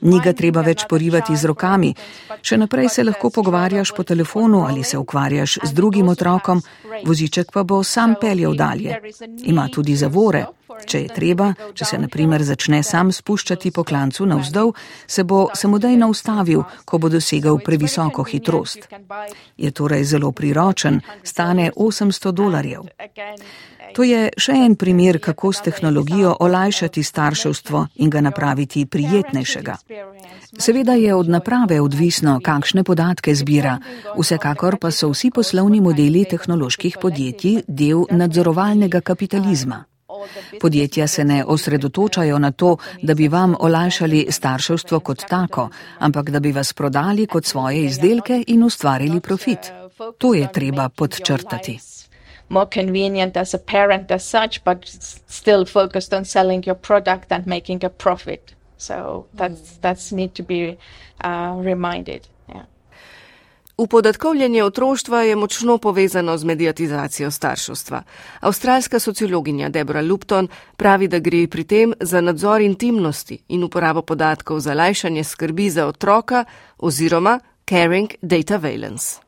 Ni 0.00 0.20
ga 0.24 0.32
treba 0.32 0.62
več 0.64 0.86
porivati 0.88 1.36
z 1.36 1.50
rokami, 1.52 1.92
še 2.40 2.56
naprej 2.56 2.88
se 2.94 3.04
lahko 3.04 3.30
pogovarjaš 3.30 3.92
po 3.96 4.06
telefonu 4.08 4.64
ali 4.64 4.84
se 4.84 4.98
ukvarjaš 4.98 5.58
z 5.64 5.72
drugim 5.76 6.08
otrokom, 6.08 6.62
voziček 7.04 7.52
pa 7.52 7.62
bo 7.62 7.82
sam 7.84 8.16
peljal 8.20 8.56
dalje. 8.56 8.96
Ima 9.44 9.68
tudi 9.68 9.96
zavore. 9.96 10.46
Če 10.86 11.00
je 11.04 11.08
treba, 11.14 11.52
če 11.74 11.84
se 11.84 11.98
naprimer 11.98 12.42
začne 12.42 12.82
sam 12.82 13.12
spuščati 13.14 13.70
po 13.70 13.84
klancu 13.86 14.26
navzdol, 14.26 14.72
se 15.06 15.24
bo 15.24 15.46
samodejno 15.54 16.08
ustavil, 16.10 16.64
ko 16.84 16.98
bo 16.98 17.10
dosegal 17.12 17.60
previsoko 17.64 18.24
hitrost. 18.26 18.88
Je 19.56 19.70
torej 19.70 20.04
zelo 20.04 20.32
priročen, 20.32 21.00
stane 21.22 21.70
800 21.70 22.32
dolarjev. 22.32 22.90
To 23.94 24.04
je 24.04 24.26
še 24.36 24.52
en 24.66 24.74
primer, 24.76 25.20
kako 25.22 25.52
s 25.52 25.62
tehnologijo 25.64 26.34
olajšati 26.44 27.02
starševstvo 27.02 27.86
in 28.04 28.10
ga 28.10 28.20
napraviti 28.20 28.84
prijetnejšega. 28.86 29.76
Seveda 30.58 30.98
je 31.00 31.14
od 31.14 31.28
naprave 31.32 31.80
odvisno, 31.80 32.36
kakšne 32.44 32.84
podatke 32.84 33.34
zbira, 33.34 33.78
vsekakor 34.18 34.76
pa 34.82 34.90
so 34.90 35.12
vsi 35.14 35.30
poslovni 35.30 35.80
modeli 35.80 36.26
tehnoloških 36.28 36.98
podjetij 37.00 37.62
del 37.68 38.04
nadzorovalnega 38.10 39.00
kapitalizma. 39.00 39.84
Podjetja 40.60 41.06
se 41.06 41.24
ne 41.24 41.44
osredotočajo 41.44 42.38
na 42.38 42.50
to, 42.52 42.76
da 43.02 43.14
bi 43.14 43.28
vam 43.28 43.54
olajšali 43.60 44.26
starševstvo 44.30 45.00
kot 45.00 45.24
tako, 45.28 45.68
ampak 45.98 46.30
da 46.30 46.40
bi 46.40 46.52
vas 46.52 46.72
prodali 46.72 47.26
kot 47.26 47.44
svoje 47.44 47.84
izdelke 47.84 48.44
in 48.46 48.62
ustvarili 48.62 49.20
profit. 49.20 49.72
To 50.18 50.34
je 50.34 50.52
treba 50.52 50.88
podčrtati. 50.88 51.78
More 52.48 52.68
convenient 52.74 53.36
as 53.36 53.54
a 53.54 53.58
parent 53.58 54.10
as 54.10 54.24
such, 54.30 54.64
but 54.64 54.78
still 55.28 55.64
focused 55.64 56.12
on 56.12 56.24
selling 56.24 56.66
your 56.66 56.76
product 56.76 57.32
and 57.32 57.46
making 57.46 57.84
a 57.84 57.88
profit. 57.88 58.54
So 58.78 59.26
that's, 59.34 59.78
that's 59.80 60.12
need 60.12 60.34
to 60.34 60.42
be 60.42 60.76
uh, 61.24 61.56
reminded. 61.64 62.28
Upodatkovljanje 63.78 64.64
otroštva 64.64 65.22
je 65.22 65.36
močno 65.36 65.78
povezano 65.78 66.38
z 66.38 66.44
mediatizacijo 66.44 67.30
starševstva. 67.30 68.02
Avstralska 68.40 68.98
sociologinja 68.98 69.68
Debora 69.68 70.00
Lupton 70.02 70.48
pravi, 70.76 71.08
da 71.08 71.18
gre 71.18 71.46
pri 71.46 71.64
tem 71.64 71.92
za 72.00 72.20
nadzor 72.20 72.60
intimnosti 72.60 73.38
in 73.48 73.64
uporabo 73.64 74.02
podatkov 74.02 74.60
za 74.60 74.74
lajšanje 74.74 75.24
skrbi 75.24 75.70
za 75.70 75.86
otroka 75.86 76.44
oziroma 76.78 77.40
caring 77.68 78.10
data 78.22 78.56
valence. 78.56 79.25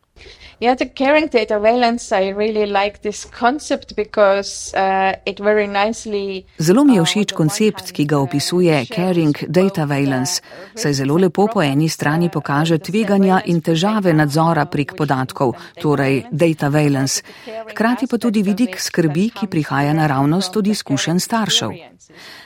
Yeah, 0.60 0.74
the 0.74 0.86
caring 0.86 1.28
data 1.28 1.60
valence, 1.60 2.10
I 2.10 2.30
really 2.30 2.66
like 2.66 3.02
this 3.02 3.24
concept 3.24 3.94
because 3.94 4.74
uh, 4.74 5.14
it 5.24 5.38
very 5.38 5.68
nicely. 5.68 6.44
Zelo 6.58 6.84
mi 6.84 6.94
je 6.94 7.00
uh, 7.00 7.06
všeč 7.06 7.32
koncept, 7.32 7.92
ki 7.94 8.04
ga 8.04 8.18
opisuje 8.18 8.86
caring 8.90 9.38
data 9.46 9.84
valence, 9.86 10.42
saj 10.74 10.92
zelo 10.98 11.14
lepo 11.14 11.46
po 11.46 11.62
eni 11.62 11.86
strani 11.88 12.26
pokaže 12.26 12.78
tveganja 12.78 13.44
in 13.46 13.62
težave 13.62 14.10
nadzora 14.10 14.66
prek 14.66 14.96
podatkov, 14.98 15.54
torej 15.78 16.24
data 16.30 16.68
valence, 16.74 17.22
hkrati 17.70 18.10
pa 18.10 18.18
tudi 18.18 18.42
vidik 18.42 18.80
skrbi, 18.82 19.30
ki 19.30 19.46
prihaja 19.46 19.94
naravnost 19.94 20.56
od 20.56 20.66
izkušenj 20.66 21.22
staršev. 21.22 21.70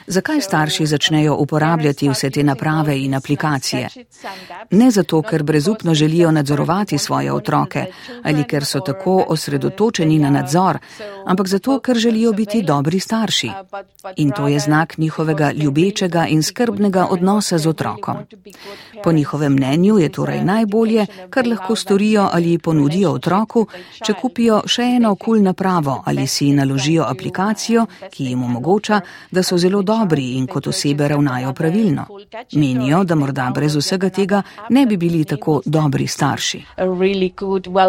Zakaj 0.07 0.41
starši 0.41 0.87
začnejo 0.87 1.35
uporabljati 1.35 2.09
vse 2.09 2.31
te 2.31 2.43
naprave 2.43 2.99
in 2.99 3.15
aplikacije? 3.15 3.89
Ne 4.71 4.91
zato, 4.91 5.23
ker 5.23 5.43
brezupno 5.43 5.95
želijo 5.95 6.31
nadzorovati 6.31 6.99
svoje 6.99 7.33
otroke 7.33 7.87
ali 8.23 8.45
ker 8.45 8.65
so 8.65 8.81
tako 8.81 9.25
osredotočeni 9.29 10.19
na 10.19 10.31
nadzor, 10.31 10.79
ampak 11.27 11.49
zato, 11.49 11.79
ker 11.81 11.97
želijo 11.97 12.33
biti 12.33 12.63
dobri 12.63 13.01
starši. 13.01 13.51
In 14.17 14.31
to 14.31 14.49
je 14.49 14.59
znak 14.59 14.99
njihovega 14.99 15.53
ljubečega 15.53 16.27
in 16.27 16.43
skrbnega 16.43 17.07
odnosa 17.11 17.59
z 17.59 17.69
otrokom. 17.69 18.17
Po 19.05 19.13
njihovem 19.13 19.53
mnenju 19.53 19.99
je 19.99 20.09
torej 20.09 20.45
najbolje, 20.45 21.07
kar 21.31 21.47
lahko 21.47 21.77
storijo 21.77 22.29
ali 22.33 22.59
ponudijo 22.59 23.13
otroku, 23.13 23.67
če 24.07 24.15
kupijo 24.21 24.63
še 24.67 24.83
eno 24.83 25.15
kul 25.15 25.43
napravo 25.43 26.03
ali 26.07 26.27
si 26.27 26.53
naložijo 26.53 27.05
aplikacijo, 27.09 27.87
ki 28.11 28.25
jim 28.25 28.43
omogoča, 28.45 29.01
da 29.31 29.43
so 29.43 29.59
zelo 29.59 29.83
dobri 29.83 30.33
in 30.37 30.47
kot 30.47 30.67
osebe 30.67 31.09
ravnajo 31.09 31.53
pravilno. 31.53 32.07
Menijo, 32.53 33.05
da 33.05 33.15
morda 33.15 33.51
brez 33.55 33.77
vsega 33.77 34.11
tega 34.11 34.43
ne 34.69 34.87
bi 34.87 34.97
bili 34.97 35.25
tako 35.25 35.61
dobri 35.65 36.07
starši. 36.07 36.63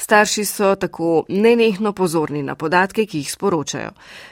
Starši 0.00 0.44
so 0.44 0.74
tako 0.74 1.24
nenehno 1.28 1.92
pozorni 1.92 2.42
na 2.42 2.54
podatke, 2.54 3.04
ki 3.06 3.18
jih 3.18 3.32
sporočajo. 3.32 3.90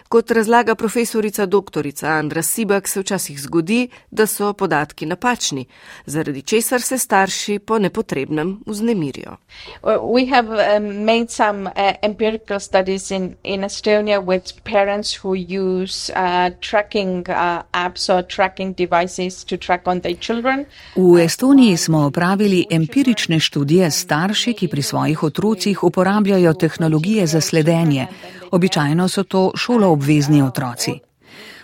Kot 0.08 0.30
razlaga 0.30 0.74
profesorica 0.74 1.46
doktorica 1.46 2.08
Andra 2.08 2.42
Sibak, 2.42 2.88
se 2.88 3.00
včasih 3.00 3.40
zgodi, 3.40 3.88
da 4.10 4.26
so 4.26 4.52
podatki 4.52 5.06
napačni, 5.06 5.66
zaradi 6.06 6.42
česar 6.42 6.80
se 6.80 6.98
starši 6.98 7.58
po 7.58 7.78
nepotrebnem 7.78 8.60
vznemirijo. 8.66 9.36
We 9.84 10.30
have 10.30 10.48
um, 10.48 11.04
made 11.04 11.26
some 11.28 11.66
uh, 11.66 11.92
empirical 12.02 12.60
studies 12.60 13.10
in, 13.10 13.34
in 13.44 13.60
Estonia 13.60 14.24
with 14.24 14.64
parents 14.64 15.24
who 15.24 15.34
use 15.34 16.12
uh, 16.16 16.50
tracking 16.60 17.28
uh, 17.28 17.62
apps 17.72 18.08
or 18.14 18.22
tracking 18.22 18.76
devices 18.76 19.44
to 19.44 19.56
track 19.56 19.82
on 19.88 20.00
their 20.00 20.16
children. 20.20 20.64
V 20.96 21.24
Estoniji 21.24 21.76
smo 21.76 22.06
opravili 22.06 22.66
empirične 22.70 23.40
študije 23.40 23.90
s 23.90 24.00
starši, 24.00 24.52
ki 24.52 24.68
pri 24.68 24.82
svojih 24.82 25.22
otrocih 25.22 25.57
uporabljajo 25.82 26.54
tehnologije 26.54 27.26
za 27.26 27.40
sledenje. 27.40 28.06
Običajno 28.50 29.08
so 29.08 29.22
to 29.22 29.52
šoloobvezni 29.56 30.42
otroci. 30.42 30.98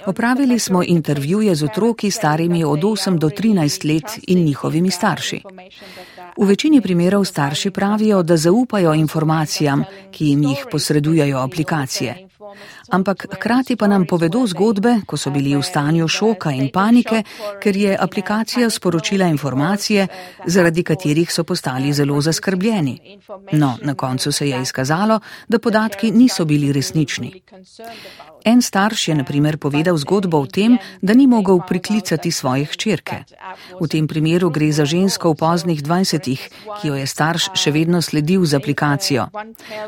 Opravili 0.07 0.59
smo 0.59 0.83
intervjuje 0.83 1.55
z 1.55 1.65
otroki 1.65 2.11
starimi 2.11 2.65
od 2.65 2.81
8 2.81 3.19
do 3.19 3.29
13 3.29 3.95
let 3.95 4.19
in 4.27 4.45
njihovimi 4.45 4.91
starši. 4.91 5.43
V 6.39 6.47
večini 6.47 6.81
primerov 6.81 7.25
starši 7.25 7.71
pravijo, 7.71 8.23
da 8.23 8.37
zaupajo 8.37 8.95
informacijam, 8.95 9.85
ki 10.11 10.27
jim 10.27 10.43
jih 10.43 10.67
posredujajo 10.71 11.39
aplikacije. 11.39 12.29
Ampak 12.91 13.27
hkrati 13.35 13.77
pa 13.77 13.87
nam 13.87 14.07
povedo 14.07 14.47
zgodbe, 14.47 15.01
ko 15.07 15.17
so 15.17 15.31
bili 15.31 15.57
v 15.57 15.63
stanju 15.63 16.09
šoka 16.09 16.53
in 16.53 16.69
panike, 16.73 17.23
ker 17.63 17.77
je 17.77 17.97
aplikacija 17.97 18.71
sporočila 18.71 19.27
informacije, 19.27 20.07
zaradi 20.47 20.83
katerih 20.83 21.33
so 21.33 21.45
postali 21.45 21.93
zelo 21.93 22.21
zaskrbljeni. 22.21 23.19
No, 23.53 23.79
na 23.83 23.95
koncu 23.95 24.33
se 24.33 24.49
je 24.49 24.63
izkazalo, 24.63 25.21
da 25.49 25.59
podatki 25.59 26.11
niso 26.11 26.45
bili 26.45 26.73
resnični. 26.73 27.43
En 28.45 28.63
starš 28.63 29.09
je 29.09 29.15
naprimer 29.15 29.57
povedal 29.57 29.97
zgodbo 29.97 30.39
o 30.39 30.47
tem, 30.47 30.77
da 31.03 31.15
ni 31.15 31.27
mogel 31.27 31.61
priklicati 31.69 32.31
svoje 32.31 32.65
hčerke. 32.65 33.25
V 33.81 33.89
tem 33.89 34.09
primeru 34.09 34.51
gre 34.51 34.69
za 34.73 34.85
žensko 34.85 35.33
v 35.33 35.39
poznih 35.41 35.81
20-ih, 35.83 36.43
ki 36.81 36.89
jo 36.89 36.95
je 36.95 37.07
starš 37.07 37.49
še 37.57 37.73
vedno 37.73 38.03
sledil 38.03 38.45
z 38.45 38.61
aplikacijo. 38.61 39.29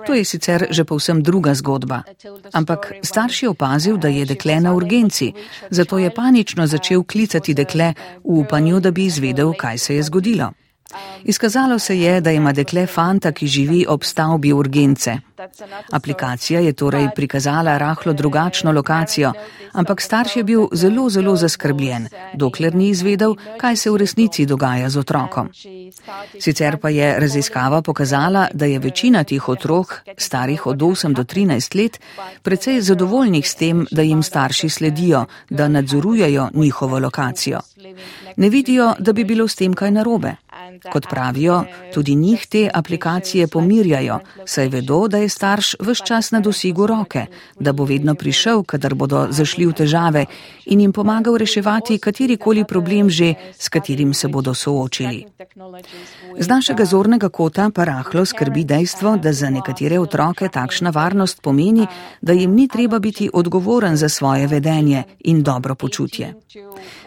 To 0.07 0.17
je 0.17 0.25
sicer 0.25 0.67
že 0.71 0.85
povsem 0.85 1.23
druga 1.23 1.55
zgodba. 1.55 2.03
Ampak 2.53 2.86
starš 3.03 3.43
je 3.43 3.49
opazil, 3.49 3.97
da 3.97 4.09
je 4.09 4.25
dekle 4.25 4.61
na 4.61 4.75
urgenci, 4.75 5.33
zato 5.71 5.99
je 5.99 6.15
panično 6.15 6.67
začel 6.67 7.05
klicati 7.05 7.55
dekle 7.55 7.95
v 8.25 8.39
upanju, 8.41 8.81
da 8.81 8.91
bi 8.91 9.05
izvedel, 9.05 9.53
kaj 9.59 9.79
se 9.79 9.97
je 9.97 10.03
zgodilo. 10.03 10.53
Izkazalo 11.25 11.79
se 11.79 12.01
je, 12.01 12.21
da 12.21 12.31
ima 12.31 12.53
dekle 12.53 12.87
fanta, 12.87 13.33
ki 13.33 13.47
živi 13.47 13.87
ob 13.89 14.05
stavbi 14.05 14.53
urgence. 14.53 15.19
Aplikacija 15.93 16.61
je 16.61 16.73
torej 16.73 17.09
prikazala 17.15 17.79
rahlo 17.79 18.13
drugačno 18.13 18.73
lokacijo, 18.73 19.33
ampak 19.73 20.01
starš 20.01 20.37
je 20.37 20.45
bil 20.45 20.67
zelo, 20.73 21.11
zelo 21.11 21.37
zaskrbljen, 21.37 22.09
dokler 22.35 22.75
ni 22.75 22.89
izvedel, 22.89 23.35
kaj 23.59 23.77
se 23.77 23.91
v 23.91 23.97
resnici 23.97 24.47
dogaja 24.47 24.89
z 24.91 24.99
otrokom. 24.99 25.51
Sicer 26.41 26.77
pa 26.77 26.89
je 26.89 27.21
raziskava 27.21 27.83
pokazala, 27.83 28.49
da 28.53 28.67
je 28.67 28.79
večina 28.79 29.25
tih 29.25 29.49
otrok, 29.49 30.01
starih 30.19 30.67
od 30.67 30.79
8 30.79 31.13
do 31.13 31.25
13 31.25 31.77
let, 31.83 32.01
precej 32.43 32.81
zadovoljnih 32.81 33.49
s 33.49 33.55
tem, 33.55 33.87
da 33.91 34.03
jim 34.03 34.23
starši 34.23 34.69
sledijo, 34.69 35.25
da 35.51 35.69
nadzorujejo 35.69 36.49
njihovo 36.55 36.99
lokacijo. 36.99 37.61
Ne 38.37 38.49
vidijo, 38.49 38.95
da 38.99 39.13
bi 39.13 39.25
bilo 39.25 39.49
s 39.49 39.55
tem 39.55 39.75
kaj 39.75 39.91
narobe. 39.91 40.37
Kot 40.93 41.07
pravijo, 41.11 41.65
tudi 41.95 42.15
njih 42.15 42.47
te 42.47 42.71
aplikacije 42.75 43.47
pomirjajo, 43.47 44.19
saj 44.45 44.69
vedo, 44.69 45.09
da 45.09 45.19
je 45.19 45.26
starš 45.29 45.75
vse 45.81 46.05
čas 46.05 46.31
na 46.31 46.41
dosigu 46.41 46.87
roke, 46.87 47.27
da 47.61 47.73
bo 47.73 47.85
vedno 47.85 48.15
prišel, 48.15 48.63
kadar 48.63 48.95
bodo 48.95 49.27
zašli 49.31 49.67
v 49.67 49.73
težave 49.73 50.27
in 50.67 50.81
jim 50.81 50.93
pomagal 50.93 51.37
reševati 51.37 51.99
katerikoli 51.99 52.65
problem 52.65 53.11
že, 53.11 53.35
s 53.59 53.69
katerim 53.69 54.15
se 54.15 54.29
bodo 54.29 54.55
soočili. 54.55 55.25
Z 56.39 56.49
našega 56.49 56.85
zornega 56.85 57.29
kota 57.29 57.71
pa 57.75 57.85
rahlo 57.85 58.25
skrbi 58.25 58.65
dejstvo, 58.65 59.17
da 59.17 59.33
za 59.33 59.51
nekatere 59.51 59.99
otroke 59.99 60.49
takšna 60.49 60.91
varnost 60.91 61.43
pomeni, 61.43 61.87
da 62.21 62.33
jim 62.33 62.55
ni 62.55 62.69
treba 62.69 62.99
biti 62.99 63.31
odgovoren 63.33 63.97
za 63.97 64.09
svoje 64.09 64.47
vedenje 64.47 65.03
in 65.25 65.43
dobro 65.43 65.75
počutje. 65.75 66.35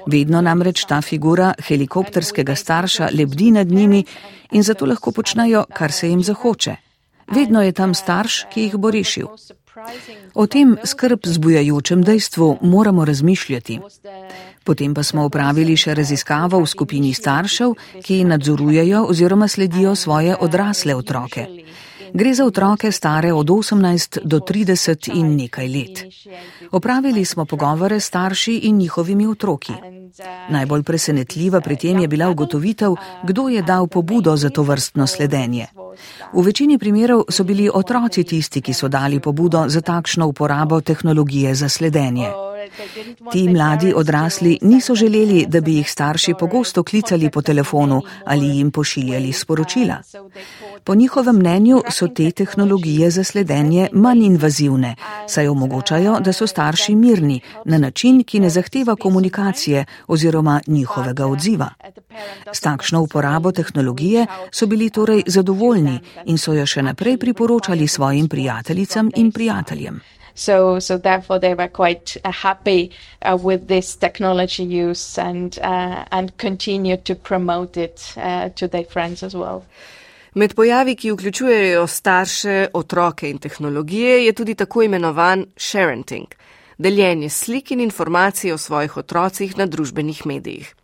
Vedno 0.05 0.41
namreč 0.41 0.85
ta 0.85 1.01
figura 1.01 1.53
helikopterskega 1.67 2.55
starša 2.55 3.09
lebdi 3.13 3.51
nad 3.51 3.67
njimi 3.67 4.03
in 4.51 4.63
zato 4.63 4.85
lahko 4.85 5.11
počnejo, 5.11 5.65
kar 5.73 5.91
se 5.91 6.09
jim 6.09 6.23
zahoče. 6.23 6.88
Vedno 7.31 7.62
je 7.62 7.71
tam 7.71 7.93
starš, 7.93 8.45
ki 8.53 8.62
jih 8.62 8.75
bo 8.77 8.91
rešil. 8.91 9.27
O 10.33 10.45
tem 10.48 10.77
skrb 10.83 11.19
zbujajočem 11.24 12.01
dejstvu 12.03 12.57
moramo 12.62 13.05
razmišljati. 13.05 13.79
Potem 14.63 14.93
pa 14.93 15.03
smo 15.03 15.25
upravili 15.25 15.77
še 15.77 15.94
raziskavo 15.94 16.59
v 16.59 16.68
skupini 16.68 17.13
staršev, 17.13 17.75
ki 18.03 18.24
nadzorujejo 18.24 19.05
oziroma 19.09 19.48
sledijo 19.48 19.96
svoje 19.96 20.35
odrasle 20.35 20.96
otroke. 20.96 21.48
Gre 22.13 22.33
za 22.33 22.45
otroke 22.45 22.91
stare 22.91 23.33
od 23.33 23.48
18 23.48 24.19
do 24.24 24.39
30 24.39 25.11
in 25.15 25.35
nekaj 25.35 25.67
let. 25.67 26.03
Opravili 26.72 27.25
smo 27.25 27.45
pogovore 27.45 28.00
s 28.00 28.05
starši 28.05 28.55
in 28.63 28.77
njihovimi 28.77 29.27
otroki. 29.27 29.74
Najbolj 30.50 30.83
presenetljiva 30.83 31.61
pri 31.61 31.75
tem 31.75 32.00
je 32.00 32.07
bila 32.07 32.29
ugotovitev, 32.29 32.95
kdo 33.24 33.48
je 33.50 33.61
dal 33.61 33.87
pobudo 33.87 34.35
za 34.37 34.50
to 34.50 34.63
vrstno 34.63 35.07
sledenje. 35.07 35.67
V 36.33 36.41
večini 36.41 36.77
primerov 36.77 37.24
so 37.29 37.43
bili 37.43 37.69
otroci 37.74 38.24
tisti, 38.24 38.61
ki 38.61 38.74
so 38.74 38.87
dali 38.87 39.19
pobudo 39.19 39.65
za 39.67 39.81
takšno 39.81 40.27
uporabo 40.27 40.81
tehnologije 40.81 41.55
za 41.55 41.69
sledenje. 41.69 42.29
Ti 43.31 43.50
mladi 43.50 43.93
odrasli 43.95 44.57
niso 44.61 44.95
želeli, 44.95 45.45
da 45.48 45.61
bi 45.61 45.75
jih 45.75 45.91
starši 45.91 46.33
pogosto 46.39 46.83
klicali 46.83 47.29
po 47.29 47.41
telefonu 47.41 48.01
ali 48.25 48.57
jim 48.57 48.72
pošiljali 48.72 49.33
sporočila. 49.33 49.95
Po 50.83 50.95
njihovem 50.95 51.35
mnenju 51.35 51.81
so 52.00 52.07
te 52.07 52.31
tehnologije 52.31 53.09
za 53.12 53.24
sledenje 53.24 53.90
manj 53.94 54.24
invazivne, 54.25 54.96
saj 55.27 55.48
omogočajo, 55.48 56.20
da 56.20 56.33
so 56.33 56.48
starši 56.48 56.96
mirni 56.96 57.42
na 57.66 57.77
način, 57.77 58.24
ki 58.24 58.40
ne 58.40 58.50
zahteva 58.50 58.96
komunikacije 58.96 59.85
oziroma 60.07 60.62
njihovega 60.68 61.27
odziva. 61.27 61.70
S 62.53 62.62
takšno 62.62 63.01
uporabo 63.01 63.51
tehnologije 63.51 64.25
so 64.51 64.66
bili 64.66 64.90
torej 64.90 65.24
zadovoljni 65.27 66.00
in 66.25 66.38
so 66.38 66.53
jo 66.53 66.66
še 66.66 66.81
naprej 66.81 67.18
priporočali 67.18 67.88
svojim 67.88 68.29
prijateljicam 68.29 69.12
in 69.16 69.31
prijateljem. 69.31 70.00
So, 70.35 70.79
so 70.79 70.98
therefore 70.98 71.40
they 71.40 71.53
were 71.53 71.68
quite 71.68 72.18
uh, 72.24 72.31
happy 72.31 72.92
uh, 73.22 73.38
with 73.44 73.68
this 73.68 73.96
technology 73.96 74.64
use 74.64 75.18
and, 75.18 75.59
uh, 75.62 76.05
and 76.12 76.38
continued 76.38 77.03
to 77.05 77.16
promote 77.16 77.75
it 77.75 78.14
uh, 78.16 78.48
to 78.55 78.68
their 78.68 78.85
friends 78.85 79.24
as 79.24 79.35
well. 79.35 79.66
Med 80.33 80.53
pojavi, 80.53 80.96
ki 80.96 81.11
vključujejo 81.11 81.87
starše, 81.87 82.68
otroke 82.74 83.29
in 83.29 83.37
tehnologije, 83.37 84.25
je 84.25 84.33
tudi 84.33 84.55
tako 84.55 84.83
imenovan 84.83 85.46
sharenting, 85.57 86.27
deljenje 86.77 87.29
slik 87.29 87.72
in 87.72 87.79
informacij 87.79 88.51
o 88.51 88.57
svojih 88.57 88.98
otrocih 88.98 89.57
na 89.57 89.65
družbenih 89.65 90.25
medijih. 90.25 90.75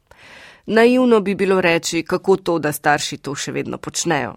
Naivno 0.65 1.19
bi 1.19 1.35
bilo 1.35 1.61
reči, 1.61 2.03
kako 2.03 2.37
to, 2.37 2.59
da 2.59 2.71
starši 2.71 3.17
to 3.17 3.35
še 3.35 3.51
vedno 3.51 3.77
počnejo. 3.77 4.33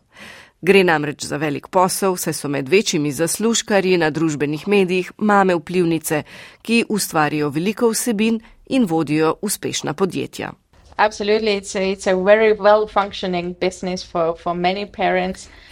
Gre 0.61 0.85
namreč 0.85 1.25
za 1.25 1.37
velik 1.37 1.69
posel, 1.69 2.17
saj 2.17 2.35
so 2.35 2.49
med 2.49 2.69
večjimi 2.69 3.13
zaslužkarji 3.13 3.97
na 3.97 4.11
družbenih 4.11 4.69
medijih 4.69 5.13
mame 5.17 5.55
vplivnice, 5.55 6.23
ki 6.63 6.85
ustvarijo 6.89 7.49
veliko 7.49 7.89
vsebin 7.89 8.41
in 8.67 8.85
vodijo 8.85 9.37
uspešna 9.43 9.95
podjetja. 9.95 10.53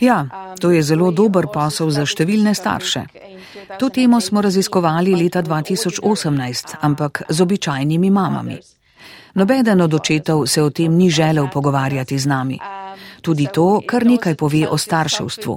Ja, 0.00 0.26
to 0.60 0.70
je 0.70 0.82
zelo 0.82 1.10
dober 1.10 1.50
posel 1.52 1.90
za 1.90 2.06
številne 2.06 2.54
starše. 2.54 3.06
To 3.78 3.90
temo 3.90 4.20
smo 4.20 4.40
raziskovali 4.40 5.16
leta 5.18 5.42
2018, 5.42 6.78
ampak 6.80 7.26
z 7.28 7.40
običajnimi 7.42 8.10
mamami. 8.10 8.58
Nobeden 9.36 9.80
od 9.80 9.94
očetov 9.94 10.46
se 10.46 10.62
o 10.62 10.70
tem 10.70 10.94
ni 10.96 11.10
želel 11.10 11.50
pogovarjati 11.52 12.18
z 12.18 12.26
nami. 12.26 12.58
Tudi 13.26 13.48
to, 13.50 13.80
kar 13.82 14.04
nekaj 14.06 14.36
pove 14.38 14.60
o 14.70 14.76
starševstvu. 14.78 15.54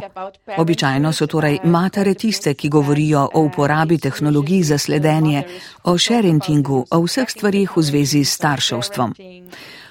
Običajno 0.57 1.11
so 1.13 1.27
torej 1.29 1.59
matere 1.69 2.15
tiste, 2.17 2.55
ki 2.57 2.69
govorijo 2.69 3.27
o 3.33 3.43
uporabi 3.45 3.99
tehnologij 4.01 4.63
za 4.63 4.77
sledenje, 4.77 5.43
o 5.83 5.97
sharentingu, 5.97 6.85
o 6.89 7.01
vseh 7.05 7.29
stvarih 7.29 7.77
v 7.77 7.81
zvezi 7.81 8.23
s 8.25 8.33
starševstvom. 8.39 9.13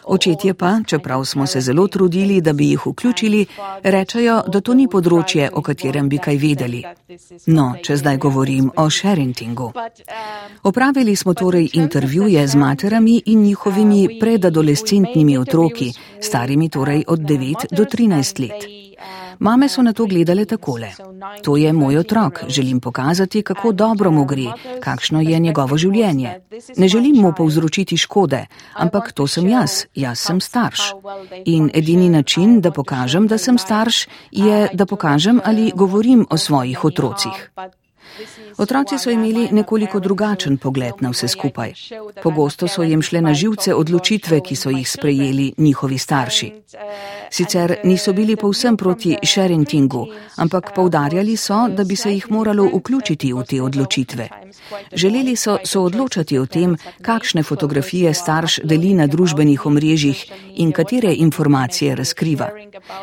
Očetje 0.09 0.55
pa, 0.55 0.81
čeprav 0.87 1.25
smo 1.25 1.47
se 1.47 1.61
zelo 1.61 1.87
trudili, 1.89 2.41
da 2.41 2.53
bi 2.53 2.71
jih 2.71 2.87
vključili, 2.87 3.47
rečejo, 3.83 4.43
da 4.49 4.61
to 4.61 4.75
ni 4.75 4.89
področje, 4.89 5.51
o 5.53 5.63
katerem 5.63 6.09
bi 6.09 6.19
kaj 6.19 6.37
vedeli. 6.37 6.83
No, 7.47 7.75
če 7.83 7.97
zdaj 7.97 8.17
govorim 8.17 8.71
o 8.77 8.89
sharintingu. 8.91 9.73
Opravili 10.63 11.17
smo 11.17 11.35
torej 11.35 11.71
intervjuje 11.73 12.47
z 12.49 12.57
materami 12.57 13.23
in 13.27 13.43
njihovimi 13.43 14.19
predadolescentnimi 14.21 15.39
otroki, 15.39 15.93
starimi 16.21 16.69
torej 16.69 17.05
od 17.07 17.21
9 17.21 17.67
do 17.71 17.85
13 17.85 18.41
let. 18.41 18.78
Mame 19.39 19.69
so 19.69 19.83
na 19.83 19.93
to 19.93 20.07
gledale 20.07 20.45
takole. 20.45 20.93
To 21.43 21.57
je 21.57 21.73
moj 21.73 21.99
otrok, 21.99 22.45
želim 22.49 22.81
pokazati, 22.81 23.43
kako 23.43 23.73
dobro 23.73 24.11
mu 24.11 24.25
gre, 24.25 24.53
kakšno 24.81 25.21
je 25.21 25.39
njegovo 25.39 25.79
življenje. 25.79 26.41
Ne 26.77 26.89
želim 26.89 27.17
mu 27.17 27.33
povzročiti 27.33 27.97
škode, 27.97 28.47
ampak 28.75 29.13
to 29.13 29.27
sem 29.27 29.49
jaz, 29.49 29.85
jaz 29.95 30.19
sem 30.19 30.41
starš. 30.41 30.93
In 31.45 31.71
edini 31.75 32.09
način, 32.09 32.61
da 32.61 32.71
pokažem, 32.71 33.27
da 33.27 33.39
sem 33.39 33.59
starš, 33.59 34.07
je, 34.31 34.69
da 34.73 34.87
pokažem 34.87 35.41
ali 35.45 35.73
govorim 35.75 36.27
o 36.31 36.37
svojih 36.37 36.85
otrocih. 36.85 37.51
Otroci 38.59 38.99
so 38.99 39.11
imeli 39.11 39.49
nekoliko 39.53 40.01
drugačen 40.01 40.59
pogled 40.59 40.95
na 41.01 41.11
vse 41.11 41.29
skupaj. 41.29 41.73
Pogosto 42.23 42.69
so 42.69 42.83
jim 42.83 43.03
šle 43.03 43.21
na 43.21 43.35
živce 43.35 43.75
odločitve, 43.75 44.41
ki 44.41 44.57
so 44.57 44.71
jih 44.71 44.91
sprejeli 44.91 45.53
njihovi 45.59 45.99
starši. 45.99 46.53
Sicer 47.31 47.77
niso 47.85 48.13
bili 48.13 48.37
povsem 48.37 48.77
proti 48.77 49.17
sharintingu, 49.25 50.07
ampak 50.37 50.73
povdarjali 50.75 51.37
so, 51.37 51.69
da 51.69 51.85
bi 51.85 51.97
se 51.97 52.13
jih 52.13 52.31
moralo 52.31 52.65
vključiti 52.75 53.33
v 53.33 53.45
te 53.45 53.63
odločitve. 53.63 54.29
Želeli 54.93 55.37
so 55.37 55.59
se 55.65 55.79
odločati 55.79 56.39
o 56.39 56.47
tem, 56.47 56.77
kakšne 57.03 57.43
fotografije 57.43 58.15
starš 58.15 58.59
deli 58.65 58.95
na 58.95 59.07
družbenih 59.07 59.67
omrežjih 59.67 60.25
in 60.57 60.73
katere 60.73 61.15
informacije 61.15 61.95
razkriva. 61.95 62.49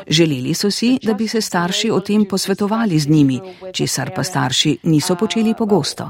Želeli 0.07 0.53
so 0.53 0.71
si, 0.71 0.99
da 1.03 1.13
bi 1.13 1.27
se 1.27 1.41
starši 1.41 1.91
o 1.91 1.99
tem 1.99 2.25
posvetovali 2.25 2.99
z 2.99 3.09
njimi, 3.09 3.39
česar 3.71 4.11
pa 4.15 4.23
starši 4.23 4.77
niso 4.83 5.04
počeli 5.13 5.53
pogosto. 5.53 6.09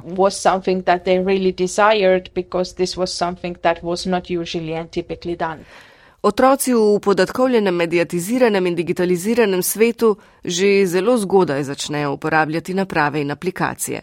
Otroci 6.22 6.74
v 6.74 7.00
podatkovljenem, 7.04 7.76
mediatiziranem 7.76 8.66
in 8.66 8.76
digitaliziranem 8.76 9.64
svetu 9.64 10.16
že 10.44 10.86
zelo 10.86 11.18
zgodaj 11.18 11.64
začnejo 11.64 12.14
uporabljati 12.14 12.74
naprave 12.74 13.22
in 13.22 13.32
aplikacije. 13.32 14.02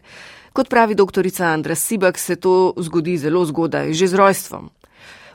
Kot 0.53 0.69
pravi 0.69 0.95
doktorica 0.95 1.47
Andra 1.47 1.75
Sibak, 1.75 2.19
se 2.19 2.37
to 2.37 2.75
zgodi 2.77 3.17
zelo 3.19 3.45
zgodaj, 3.45 3.93
že 3.93 4.07
z 4.07 4.15
rojstvom. 4.15 4.71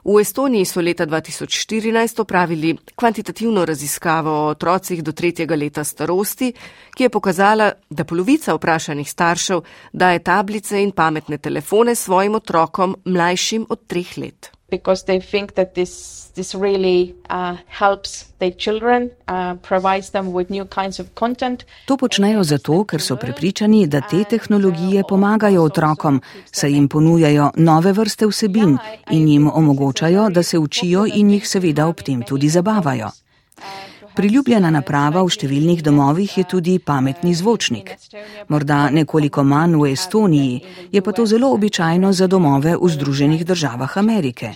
V 0.07 0.21
Estoniji 0.21 0.65
so 0.65 0.81
leta 0.81 1.05
2014 1.05 2.21
opravili 2.21 2.77
kvantitativno 2.95 3.65
raziskavo 3.65 4.31
o 4.31 4.47
otrocih 4.47 5.03
do 5.03 5.11
tretjega 5.11 5.55
leta 5.55 5.83
starosti, 5.83 6.53
ki 6.95 7.03
je 7.03 7.09
pokazala, 7.09 7.71
da 7.89 8.05
polovica 8.07 8.55
vprašanih 8.55 9.09
staršev 9.09 9.61
daje 9.93 10.23
tablice 10.23 10.79
in 10.83 10.91
pametne 10.91 11.37
telefone 11.37 11.95
svojim 11.95 12.35
otrokom 12.35 12.95
mlajšim 13.05 13.65
od 13.69 13.87
treh 13.87 14.17
let. 14.17 14.56
Because 14.69 15.05
they 15.05 15.21
think 15.21 15.53
that 15.53 15.75
this 15.75 16.27
this 16.37 16.53
really 16.55 17.15
uh, 17.29 17.57
helps 17.67 18.25
their 18.39 18.51
children, 18.51 19.09
uh, 19.27 19.55
provides 19.55 20.09
them 20.11 20.31
with 20.31 20.49
new 20.49 20.65
kinds 20.65 20.99
of 20.99 21.07
content. 21.15 21.65
To 21.85 21.97
počnejo 21.97 22.43
zato, 22.43 22.83
ker 22.85 23.01
so 23.01 23.17
prepričani, 23.17 23.87
da 23.87 24.01
te 24.01 24.23
tehnologije 24.23 25.03
pomagajo 25.09 25.63
otrokom, 25.63 26.21
saj 26.51 26.71
jim 26.71 26.87
ponujajo 26.87 27.51
nove 27.57 27.93
vrste 27.93 28.29
vsebin 28.29 28.77
in 29.11 29.27
jim 29.27 29.49
omogočajo, 29.53 30.29
da 30.29 30.43
se 30.43 30.59
učijo 30.59 31.07
in 31.13 31.29
jih 31.29 31.47
seveda 31.47 31.87
ob 31.87 32.05
tem 32.05 32.21
tudi 32.21 32.49
zabavajo. 32.49 33.11
Priljubljena 34.17 34.71
naprava 34.73 35.21
v 35.21 35.29
številnih 35.29 35.83
domovih 35.85 36.31
je 36.39 36.43
tudi 36.49 36.79
pametni 36.81 37.35
zvočnik. 37.37 37.91
Morda 38.49 38.87
nekoliko 38.89 39.43
manj 39.45 39.75
v 39.77 39.91
Estoniji, 39.93 40.55
je 40.89 41.03
pa 41.05 41.13
to 41.13 41.27
zelo 41.29 41.51
običajno 41.53 42.09
za 42.17 42.25
domove 42.25 42.73
v 42.81 42.89
Združenih 42.95 43.45
državah 43.45 43.97
Amerike. 44.01 44.55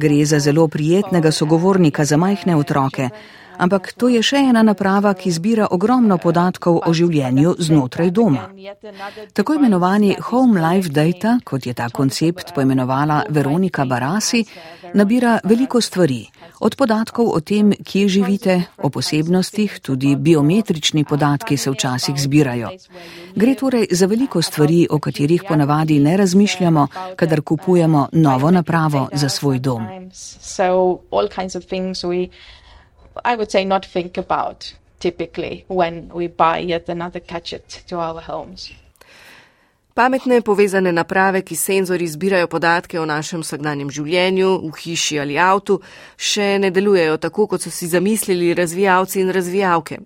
Gre 0.00 0.24
za 0.24 0.40
zelo 0.40 0.64
prijetnega 0.72 1.28
sogovornika 1.28 2.08
za 2.08 2.16
majhne 2.16 2.56
otroke, 2.56 3.10
ampak 3.58 3.92
to 3.96 4.08
je 4.08 4.22
še 4.22 4.36
ena 4.50 4.62
naprava, 4.62 5.14
ki 5.14 5.30
zbira 5.30 5.68
ogromno 5.70 6.18
podatkov 6.18 6.80
o 6.86 6.92
življenju 6.92 7.56
znotraj 7.58 8.10
doma. 8.10 8.48
Tako 9.32 9.54
imenovani 9.54 10.16
Home 10.30 10.60
Life 10.60 10.92
Data, 10.92 11.38
kot 11.44 11.66
je 11.66 11.74
ta 11.74 11.88
koncept 11.88 12.54
poimenovala 12.54 13.24
Veronika 13.28 13.84
Barasi, 13.84 14.44
nabira 14.94 15.38
veliko 15.44 15.80
stvari. 15.80 16.24
Od 16.60 16.76
podatkov 16.76 17.28
o 17.36 17.40
tem, 17.40 17.72
kje 17.84 18.08
živite, 18.08 18.54
o 18.78 18.88
posebnostih, 18.88 19.80
tudi 19.80 20.14
biometrični 20.16 21.04
podatki 21.04 21.56
se 21.56 21.70
včasih 21.70 22.16
zbirajo. 22.16 22.70
Gre 23.36 23.54
torej 23.54 23.86
za 23.90 24.06
veliko 24.06 24.42
stvari, 24.42 24.86
o 24.90 24.98
katerih 24.98 25.44
ponavadi 25.48 25.98
ne 26.00 26.16
razmišljamo, 26.16 26.86
kadar 27.16 27.42
kupujemo 27.42 28.08
novo 28.12 28.50
napravo 28.50 29.08
za 29.12 29.28
svoj 29.28 29.58
dom. 29.58 29.86
I 33.24 33.36
would 33.36 33.50
say 33.50 33.64
not 33.64 33.86
think 33.86 34.18
about 34.18 34.74
typically 34.98 35.64
when 35.68 36.10
we 36.14 36.28
buy 36.28 36.58
yet 36.58 36.88
another 36.88 37.20
gadget 37.20 37.84
to 37.88 37.96
our 37.98 38.20
homes. 38.20 38.70
Pametne 39.96 40.42
povezane 40.44 40.92
naprave, 40.92 41.40
ki 41.40 41.56
senzori 41.56 42.06
zbirajo 42.06 42.50
podatke 42.52 42.98
o 43.00 43.06
našem 43.08 43.40
vsakdanjem 43.40 43.88
življenju, 43.88 44.50
v 44.68 44.72
hiši 44.76 45.16
ali 45.22 45.38
avtu, 45.40 45.78
še 46.20 46.58
ne 46.60 46.68
delujejo 46.70 47.16
tako, 47.16 47.46
kot 47.48 47.64
so 47.64 47.72
si 47.72 47.88
zamislili 47.88 48.52
razvijalci 48.54 49.22
in 49.22 49.32
razvijalke. 49.32 49.98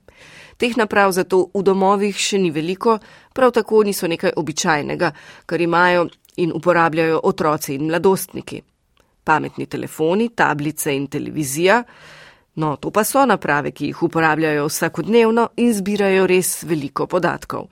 Teh 0.63 0.77
naprav 0.79 1.11
zato 1.17 1.49
v 1.55 1.65
domovih 1.67 2.15
še 2.15 2.39
ni 2.39 2.53
veliko, 2.55 3.01
prav 3.35 3.51
tako 3.57 3.83
niso 3.83 4.07
nekaj 4.07 4.37
običajnega, 4.39 5.11
kar 5.51 5.61
imajo 5.61 6.07
in 6.39 6.55
uporabljajo 6.55 7.25
otroci 7.27 7.75
in 7.75 7.89
mladostniki. 7.91 8.63
Pametni 9.27 9.67
telefoni, 9.67 10.31
tablice 10.37 10.95
in 10.95 11.11
televizija. 11.11 11.83
No, 12.61 12.77
to 12.77 12.91
pa 12.93 13.05
so 13.05 13.25
naprave, 13.25 13.71
ki 13.73 13.87
jih 13.89 14.03
uporabljajo 14.03 14.67
vsakodnevno 14.69 15.47
in 15.57 15.73
zbirajo 15.73 16.27
res 16.29 16.51
veliko 16.69 17.07
podatkov. 17.09 17.71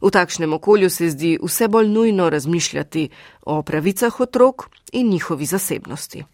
V 0.00 0.10
takšnem 0.14 0.52
okolju 0.52 0.90
se 0.92 1.08
zdi 1.10 1.30
vse 1.42 1.68
bolj 1.68 1.88
nujno 1.88 2.28
razmišljati 2.30 3.08
o 3.46 3.62
pravicah 3.62 4.20
otrok 4.20 4.68
in 4.92 5.08
njihovi 5.10 5.46
zasebnosti. 5.46 6.24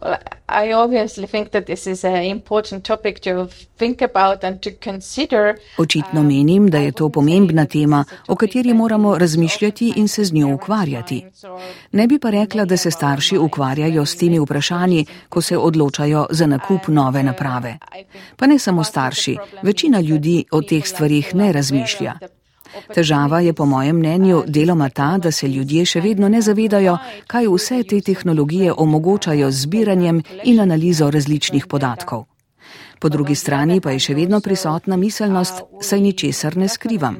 Well, 0.00 0.16
I 0.48 0.72
obviously 0.72 1.26
think 1.26 1.50
that 1.50 1.66
this 1.66 1.86
is 1.86 2.04
an 2.04 2.22
important 2.22 2.84
topic 2.84 3.20
to 3.20 3.48
think 3.78 4.02
about 4.02 4.44
and 4.44 4.60
to 4.60 4.70
consider. 4.84 5.54
Očitno 5.78 6.22
menim, 6.22 6.70
da 6.70 6.78
je 6.78 6.92
to 6.92 7.08
pomembna 7.08 7.66
tema, 7.66 8.04
o 8.28 8.36
kateri 8.36 8.74
moramo 8.74 9.18
razmišljati 9.18 9.92
in 9.96 10.08
se 10.08 10.24
z 10.24 10.32
njo 10.32 10.54
ukvarjati. 10.54 11.24
Ne 11.92 12.06
bi 12.06 12.18
pa 12.18 12.30
rekla, 12.30 12.64
da 12.64 12.76
se 12.76 12.90
starši 12.90 13.38
ukvarjajo 13.38 14.06
s 14.06 14.16
temi 14.16 14.38
vprašanji, 14.38 15.06
ko 15.28 15.40
se 15.40 15.58
odločajo 15.58 16.26
za 16.30 16.46
nakup 16.46 16.88
nove 16.88 17.22
naprave. 17.22 17.78
Pa 18.36 18.46
ne 18.46 18.58
samo 18.58 18.84
starši, 18.84 19.36
večina 19.62 20.00
ljudi 20.00 20.44
o 20.50 20.62
teh 20.62 20.86
stvarih 20.86 21.34
ne 21.34 21.52
razmišlja. 21.52 22.18
Težava 22.94 23.40
je 23.40 23.52
po 23.52 23.66
mojem 23.66 23.96
mnenju 23.96 24.44
deloma 24.46 24.88
ta, 24.88 25.18
da 25.18 25.32
se 25.32 25.48
ljudje 25.48 25.84
še 25.86 26.00
vedno 26.00 26.28
ne 26.28 26.40
zavedajo, 26.42 26.98
kaj 27.26 27.50
vse 27.54 27.82
te 27.82 28.00
tehnologije 28.00 28.72
omogočajo 28.72 29.50
z 29.50 29.66
zbiranjem 29.66 30.22
in 30.44 30.60
analizo 30.60 31.10
različnih 31.10 31.66
podatkov. 31.66 32.35
Po 33.00 33.08
drugi 33.08 33.34
strani 33.34 33.80
pa 33.80 33.90
je 33.90 34.00
še 34.00 34.14
vedno 34.14 34.40
prisotna 34.40 34.96
miselnost, 34.96 35.62
saj 35.82 36.00
ničesar 36.00 36.56
ne 36.56 36.68
skrivam. 36.68 37.18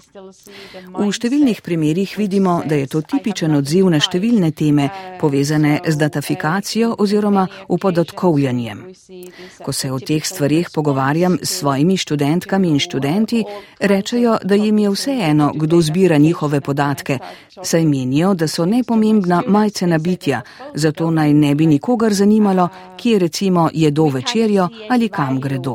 V 0.96 1.08
številnih 1.12 1.60
primerjih 1.62 2.16
vidimo, 2.18 2.62
da 2.64 2.78
je 2.80 2.86
to 2.90 3.02
tipičen 3.04 3.54
odziv 3.58 3.90
na 3.92 4.00
številne 4.00 4.50
teme, 4.56 4.88
povezane 5.20 5.80
z 5.86 5.96
datafikacijo 6.00 6.94
oziroma 6.98 7.46
upodotkovljanjem. 7.68 8.84
Ko 9.62 9.72
se 9.72 9.90
o 9.92 9.98
teh 10.00 10.24
stvarih 10.24 10.70
pogovarjam 10.72 11.38
s 11.42 11.60
svojimi 11.60 11.96
študentkami 11.96 12.72
in 12.72 12.80
študenti, 12.80 13.44
rečejo, 13.80 14.38
da 14.44 14.54
jim 14.54 14.78
je 14.78 14.90
vseeno, 14.94 15.52
kdo 15.54 15.80
zbira 15.80 16.16
njihove 16.16 16.60
podatke, 16.60 17.18
saj 17.62 17.84
menijo, 17.84 18.34
da 18.34 18.48
so 18.48 18.64
nepomembna 18.66 19.42
majcena 19.46 19.98
bitja, 19.98 20.42
zato 20.74 21.10
naj 21.10 21.34
ne 21.34 21.54
bi 21.54 21.66
nikogar 21.66 22.14
zanimalo, 22.14 22.68
kje 22.96 23.18
recimo 23.18 23.68
jedo 23.74 24.08
večerjo 24.08 24.68
ali 24.90 25.08
kam 25.08 25.40
gredo. 25.40 25.65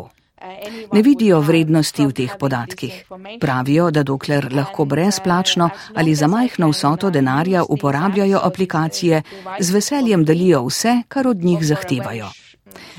Ne 0.93 1.01
vidijo 1.01 1.39
vrednosti 1.39 2.05
v 2.05 2.13
teh 2.13 2.35
podatkih. 2.39 3.05
Pravijo, 3.39 3.91
da 3.91 4.03
dokler 4.03 4.49
lahko 4.53 4.85
brezplačno 4.85 5.69
ali 5.95 6.15
za 6.15 6.27
majhno 6.27 6.69
vsoto 6.69 7.09
denarja 7.09 7.63
uporabljajo 7.63 8.39
aplikacije, 8.43 9.21
z 9.59 9.71
veseljem 9.71 10.25
delijo 10.25 10.65
vse, 10.65 11.01
kar 11.07 11.27
od 11.27 11.43
njih 11.43 11.65
zahtevajo. 11.65 12.29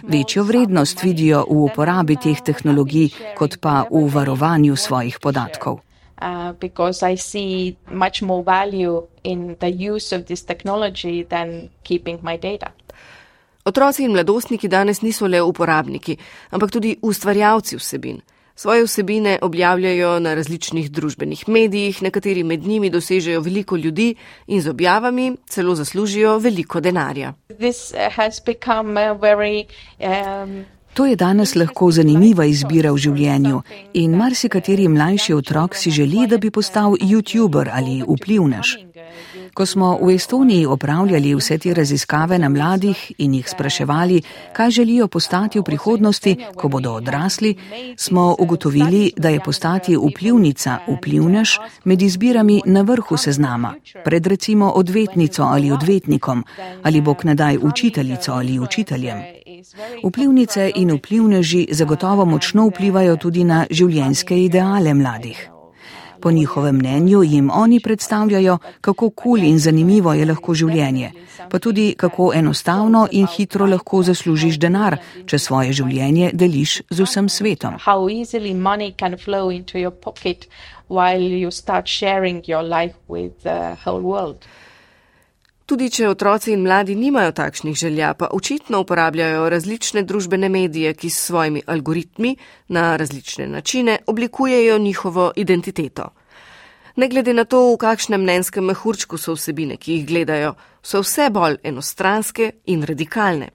Večjo 0.02 0.44
vrednost 0.44 1.02
vidijo 1.02 1.44
v 1.50 1.64
uporabi 1.64 2.16
teh 2.16 2.40
tehnologij, 2.44 3.08
kot 3.38 3.58
pa 3.60 3.84
v 3.90 4.08
varovanju 4.14 4.76
svojih 4.76 5.18
podatkov. 5.22 5.80
Uh, 6.22 6.52
because 6.60 7.02
I 7.12 7.16
see 7.16 7.76
much 7.90 8.22
more 8.22 8.44
value 8.44 9.02
in 9.24 9.56
the 9.58 9.90
use 9.90 10.16
of 10.16 10.24
this 10.24 10.44
technology 10.44 11.24
than 11.24 11.68
keeping 11.82 12.18
my 12.22 12.38
data. 12.38 12.70
Otroci 13.64 14.02
in 14.02 14.10
mladostniki 14.10 14.68
danes 14.68 15.02
niso 15.02 15.26
le 15.26 15.40
uporabniki, 15.40 16.16
ampak 16.50 16.70
tudi 16.70 16.96
ustvarjalci 17.02 17.76
vsebin. 17.78 18.18
Svoje 18.54 18.82
vsebine 18.84 19.38
objavljajo 19.42 20.18
na 20.20 20.34
različnih 20.34 20.90
družbenih 20.90 21.48
medijih, 21.48 22.02
nekateri 22.02 22.42
med 22.42 22.66
njimi 22.66 22.90
dosežejo 22.90 23.40
veliko 23.40 23.76
ljudi 23.76 24.14
in 24.46 24.62
z 24.62 24.70
objavami 24.70 25.36
celo 25.48 25.74
zaslužijo 25.74 26.38
veliko 26.38 26.80
denarja. 26.80 27.32
To 30.92 31.06
je 31.06 31.16
danes 31.16 31.54
lahko 31.56 31.86
zanimiva 31.90 32.44
izbira 32.44 32.90
v 32.92 33.00
življenju 33.00 33.62
in 33.96 34.16
marsikateri 34.16 34.90
mlajši 34.92 35.32
otrok 35.32 35.76
si 35.76 35.90
želi, 35.90 36.26
da 36.28 36.36
bi 36.36 36.50
postal 36.52 36.98
YouTuber 37.00 37.70
ali 37.72 38.02
vplivnež. 38.04 38.76
Ko 39.54 39.66
smo 39.66 39.98
v 40.00 40.14
Estoniji 40.14 40.66
opravljali 40.66 41.34
vse 41.36 41.58
te 41.58 41.74
raziskave 41.74 42.38
na 42.38 42.48
mladih 42.48 43.00
in 43.18 43.34
jih 43.34 43.48
spraševali, 43.48 44.22
kaj 44.52 44.70
želijo 44.70 45.08
postati 45.08 45.60
v 45.60 45.64
prihodnosti, 45.64 46.36
ko 46.56 46.68
bodo 46.68 46.92
odrasli, 47.00 47.54
smo 47.96 48.36
ugotovili, 48.38 49.12
da 49.16 49.28
je 49.28 49.40
postati 49.40 49.96
vplivnica, 49.96 50.78
vplivnež 50.88 51.56
med 51.84 52.02
izbirami 52.02 52.62
na 52.66 52.82
vrhu 52.82 53.16
seznama, 53.16 53.74
pred 54.04 54.26
recimo 54.26 54.70
odvetnico 54.70 55.42
ali 55.42 55.72
odvetnikom, 55.72 56.44
ali 56.82 57.00
bog 57.00 57.24
nadaj 57.24 57.58
učiteljico 57.62 58.32
ali 58.32 58.58
učiteljem. 58.58 59.41
Vplivnice 60.04 60.70
in 60.74 60.90
vplivneži 60.90 61.68
zagotovo 61.70 62.24
močno 62.24 62.66
vplivajo 62.66 63.16
tudi 63.16 63.44
na 63.44 63.66
življenjske 63.70 64.38
ideale 64.44 64.94
mladih. 64.94 65.48
Po 66.22 66.30
njihovem 66.30 66.76
mnenju 66.76 67.22
jim 67.22 67.50
oni 67.50 67.80
predstavljajo, 67.80 68.58
kako 68.80 69.10
kul 69.10 69.22
cool 69.22 69.44
in 69.44 69.58
zanimivo 69.58 70.14
je 70.14 70.26
lahko 70.26 70.54
življenje, 70.54 71.10
pa 71.50 71.58
tudi 71.58 71.94
kako 71.98 72.32
enostavno 72.34 73.08
in 73.10 73.26
hitro 73.26 73.66
lahko 73.66 74.02
zaslužiš 74.02 74.58
denar, 74.58 74.98
če 75.26 75.38
svoje 75.38 75.72
življenje 75.72 76.30
deliš 76.32 76.82
z 76.90 77.02
vsem 77.02 77.28
svetom. 77.28 77.78
Tudi 85.72 85.86
če 85.88 86.04
otroci 86.04 86.50
in 86.52 86.66
mladi 86.66 86.92
nimajo 87.00 87.30
takšnih 87.32 87.76
želja, 87.80 88.10
pa 88.12 88.26
očitno 88.36 88.82
uporabljajo 88.82 89.46
različne 89.48 90.02
družbene 90.04 90.50
medije, 90.52 90.90
ki 90.92 91.08
s 91.10 91.22
svojimi 91.30 91.62
algoritmi 91.66 92.34
na 92.68 92.96
različne 93.00 93.46
načine 93.48 93.94
oblikujejo 94.06 94.76
njihovo 94.78 95.30
identiteto. 95.36 96.10
Ne 96.96 97.08
glede 97.08 97.32
na 97.32 97.44
to, 97.44 97.62
v 97.72 97.80
kakšnem 97.80 98.20
mnenskem 98.20 98.68
mehurčku 98.68 99.16
so 99.16 99.32
vsebine, 99.32 99.80
ki 99.80 99.94
jih 99.94 100.06
gledajo, 100.12 100.52
so 100.82 101.00
vse 101.00 101.30
bolj 101.32 101.56
enostranske 101.64 102.50
in 102.66 102.84
radikalne. 102.84 103.48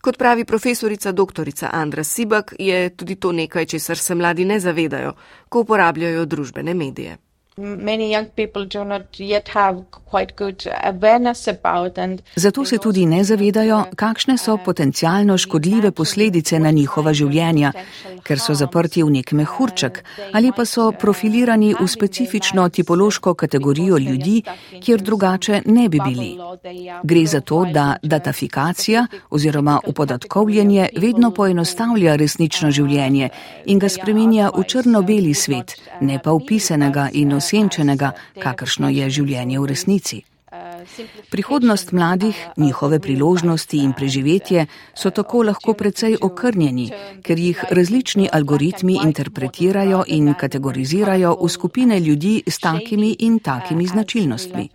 Kot 0.00 0.22
pravi 0.22 0.44
profesorica 0.44 1.10
dr. 1.12 1.50
Andra 1.72 2.04
Sibak, 2.04 2.54
je 2.58 2.90
tudi 2.94 3.18
to 3.18 3.32
nekaj, 3.32 3.66
česar 3.66 3.98
se 3.98 4.14
mladi 4.14 4.44
ne 4.44 4.60
zavedajo, 4.60 5.16
ko 5.48 5.66
uporabljajo 5.66 6.24
družbene 6.24 6.74
medije. 6.74 7.18
Zato 12.36 12.64
se 12.64 12.78
tudi 12.78 13.06
ne 13.06 13.24
zavedajo, 13.24 13.84
kakšne 13.96 14.36
so 14.38 14.58
potencialno 14.64 15.38
škodljive 15.38 15.90
posledice 15.92 16.58
na 16.60 16.70
njihova 16.70 17.14
življenja, 17.16 17.70
ker 18.22 18.42
so 18.44 18.52
zaprti 18.54 19.02
v 19.02 19.14
nek 19.14 19.32
mehurček 19.32 20.02
ali 20.32 20.50
pa 20.52 20.66
so 20.68 20.90
profilirani 20.92 21.72
v 21.80 21.86
specifično 21.88 22.68
tipološko 22.68 23.34
kategorijo 23.34 23.98
ljudi, 23.98 24.42
kjer 24.84 25.00
drugače 25.00 25.62
ne 25.66 25.88
bi 25.88 26.00
bili. 26.04 26.36
Gre 27.02 27.24
za 27.26 27.40
to, 27.40 27.64
da 27.72 27.96
datafikacija 28.02 29.06
oziroma 29.30 29.80
upodatkovljenje 29.86 30.88
vedno 31.00 31.30
poenostavlja 31.30 32.16
resnično 32.16 32.70
življenje 32.70 33.30
in 33.64 33.78
ga 33.78 33.88
spreminja 33.88 34.52
v 34.52 34.68
črno-beli 34.68 35.34
svet, 35.34 35.78
ne 36.00 36.20
pa 36.22 36.36
upisanega 36.36 37.08
in 37.12 37.32
osebnega 37.32 37.45
osenčenega, 37.46 38.14
kakršno 38.42 38.90
je 38.90 39.10
življenje 39.20 39.60
v 39.60 39.70
resnici. 39.74 40.24
Prihodnost 41.30 41.90
mladih, 41.92 42.36
njihove 42.56 43.00
priložnosti 43.02 43.80
in 43.82 43.92
preživetje 43.92 44.66
so 44.94 45.10
tako 45.10 45.42
lahko 45.42 45.74
precej 45.74 46.14
okrnjeni, 46.22 46.86
ker 47.26 47.38
jih 47.38 47.64
različni 47.70 48.28
algoritmi 48.32 48.98
interpretirajo 49.04 50.04
in 50.06 50.34
kategorizirajo 50.38 51.32
v 51.42 51.48
skupine 51.48 51.98
ljudi 52.00 52.42
s 52.46 52.62
takimi 52.62 53.10
in 53.26 53.38
takimi 53.38 53.86
značilnostmi. 53.86 54.68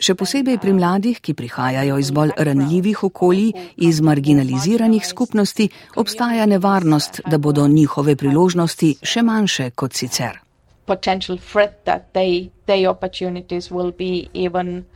Še 0.00 0.14
posebej 0.14 0.58
pri 0.64 0.72
mladih, 0.72 1.20
ki 1.20 1.34
prihajajo 1.34 2.00
iz 2.00 2.10
bolj 2.10 2.32
ranljivih 2.38 3.04
okolij, 3.10 3.52
iz 3.76 4.00
marginaliziranih 4.00 5.06
skupnosti, 5.06 5.68
obstaja 5.96 6.46
nevarnost, 6.46 7.20
da 7.30 7.38
bodo 7.38 7.68
njihove 7.68 8.16
priložnosti 8.16 8.96
še 9.02 9.22
manjše 9.22 9.70
kot 9.76 9.92
sicer 9.92 10.45
potential 10.86 11.36
threat 11.36 11.84
that 11.84 12.12
they 12.14 12.50
their 12.66 12.88
opportunities 12.88 13.70
will 13.70 13.92
be 13.92 14.30
even 14.34 14.86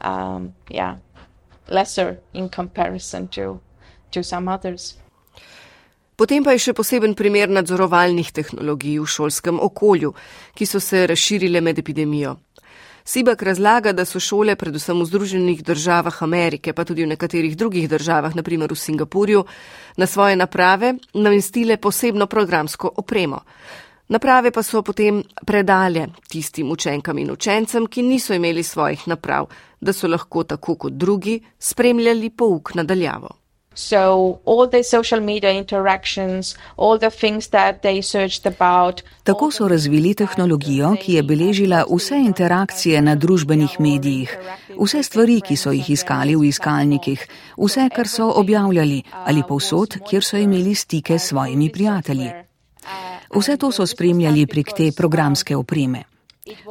um, 0.00 0.54
yeah 0.70 0.96
lesser 1.68 2.18
in 2.32 2.48
comparison 2.48 3.28
to 3.28 3.60
to 4.10 4.22
some 4.22 4.48
others. 4.48 4.96
Potem 6.14 6.44
pa 6.46 6.54
je 6.54 6.70
še 6.70 6.72
poseben 6.78 7.16
primer 7.18 7.50
nadzorovalnih 7.50 8.30
tehnologij 8.30 9.00
v 9.02 9.06
šolskem 9.10 9.58
okolju, 9.58 10.12
ki 10.54 10.66
so 10.66 10.78
se 10.78 11.06
razširile 11.10 11.58
med 11.60 11.78
epidemijo. 11.82 12.36
Sibak 13.04 13.42
razlaga, 13.42 13.92
da 13.92 14.06
so 14.08 14.20
šole, 14.22 14.54
predvsem 14.56 14.96
v 14.96 15.04
Združenih 15.04 15.64
državah 15.66 16.22
Amerike, 16.22 16.72
pa 16.72 16.86
tudi 16.88 17.02
v 17.04 17.10
nekaterih 17.10 17.56
drugih 17.58 17.88
državah, 17.90 18.32
naprimer 18.32 18.72
v 18.72 18.78
Singapurju, 18.78 19.42
na 19.98 20.06
svoje 20.06 20.38
naprave 20.38 20.94
namestile 21.12 21.76
posebno 21.76 22.26
programsko 22.26 22.94
opremo. 22.96 23.42
Naprave 24.08 24.50
pa 24.50 24.62
so 24.62 24.82
potem 24.82 25.22
predale 25.46 26.08
tistim 26.28 26.70
učenkam 26.70 27.18
in 27.18 27.30
učencem, 27.30 27.86
ki 27.86 28.02
niso 28.02 28.34
imeli 28.34 28.62
svojih 28.62 29.08
naprav, 29.08 29.48
da 29.80 29.92
so 29.92 30.08
lahko 30.08 30.44
tako 30.44 30.76
kot 30.76 30.92
drugi 30.92 31.40
spremljali 31.58 32.30
pouk 32.30 32.74
nadaljavo. 32.74 33.44
Tako 39.24 39.50
so 39.50 39.68
razvili 39.68 40.14
tehnologijo, 40.14 40.94
ki 41.02 41.12
je 41.14 41.22
beležila 41.22 41.84
vse 41.90 42.16
interakcije 42.16 43.02
na 43.02 43.14
družbenih 43.14 43.80
medijih, 43.80 44.38
vse 44.78 45.02
stvari, 45.02 45.40
ki 45.40 45.56
so 45.56 45.72
jih 45.72 45.90
iskali 45.90 46.36
v 46.36 46.44
iskalnikih, 46.52 47.26
vse, 47.56 47.88
kar 47.96 48.08
so 48.08 48.30
objavljali 48.30 49.02
ali 49.24 49.42
povsod, 49.48 49.98
kjer 50.08 50.24
so 50.24 50.36
imeli 50.36 50.74
stike 50.74 51.18
s 51.18 51.28
svojimi 51.28 51.72
prijatelji. 51.72 52.30
Vse 53.34 53.56
to 53.56 53.72
so 53.72 53.86
spremljali 53.86 54.46
prek 54.46 54.72
te 54.76 54.90
programske 54.96 55.56
opreme. 55.56 56.04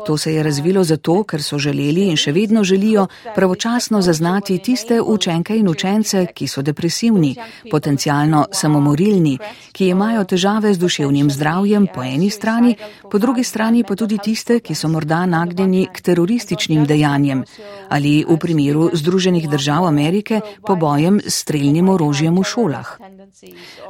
To 0.06 0.18
se 0.18 0.34
je 0.34 0.44
razvilo 0.44 0.84
zato, 0.84 1.24
ker 1.24 1.42
so 1.42 1.58
želeli 1.58 2.04
in 2.12 2.18
še 2.18 2.32
vedno 2.32 2.64
želijo 2.64 3.08
pravočasno 3.36 4.02
zaznati 4.02 4.58
tiste 4.58 5.00
učenke 5.02 5.58
in 5.58 5.68
učence, 5.68 6.26
ki 6.34 6.48
so 6.48 6.62
depresivni, 6.62 7.36
potencialno 7.72 8.46
samomorilni, 8.52 9.38
ki 9.72 9.88
imajo 9.88 10.24
težave 10.30 10.74
z 10.74 10.78
duševnim 10.78 11.32
zdravjem 11.32 11.88
po 11.96 12.04
eni 12.04 12.30
strani, 12.30 12.76
po 13.12 13.18
drugi 13.18 13.44
strani 13.44 13.84
pa 13.84 13.96
tudi 13.96 14.18
tiste, 14.18 14.60
ki 14.60 14.76
so 14.76 14.94
morda 14.94 15.26
nagnjeni 15.26 15.88
k 15.94 16.02
terorističnim 16.02 16.86
dejanjem 16.86 17.44
ali 17.90 18.26
v 18.30 18.38
primeru 18.38 18.92
Združenih 18.94 19.50
držav 19.50 19.88
Amerike 19.88 20.42
pobojem 20.68 21.22
s 21.26 21.42
streljnim 21.42 21.90
orožjem 21.90 22.38
v 22.38 22.44
šolah. 22.44 22.98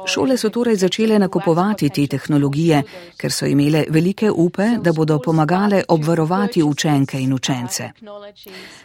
Šole 0.06 0.36
so 0.36 0.50
torej 0.50 0.76
začele 0.76 1.18
nakupovati 1.18 1.88
te 1.88 2.06
tehnologije, 2.06 2.82
ker 3.16 3.32
so 3.32 3.46
imele 3.46 3.84
velike 3.88 4.30
upe, 4.30 4.68
da 4.80 4.92
bodo 4.92 5.18
pomagale 5.18 5.82
obvarovati 5.88 6.62
učenke 6.62 7.20
in 7.20 7.32
učence. 7.32 7.90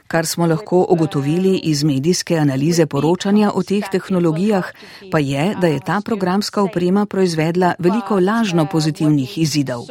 Kar 0.07 0.25
smo 0.25 0.47
lahko 0.47 0.85
ugotovili 0.89 1.57
iz 1.57 1.83
medijske 1.83 2.37
analize 2.37 2.85
poročanja 2.85 3.51
o 3.55 3.63
teh 3.63 3.85
tehnologijah, 3.91 4.71
pa 5.11 5.19
je, 5.19 5.55
da 5.61 5.67
je 5.67 5.79
ta 5.85 6.01
programska 6.05 6.61
oprema 6.63 7.05
proizvedla 7.05 7.73
veliko 7.79 8.19
lažno 8.19 8.65
pozitivnih 8.65 9.37
izidov. 9.37 9.85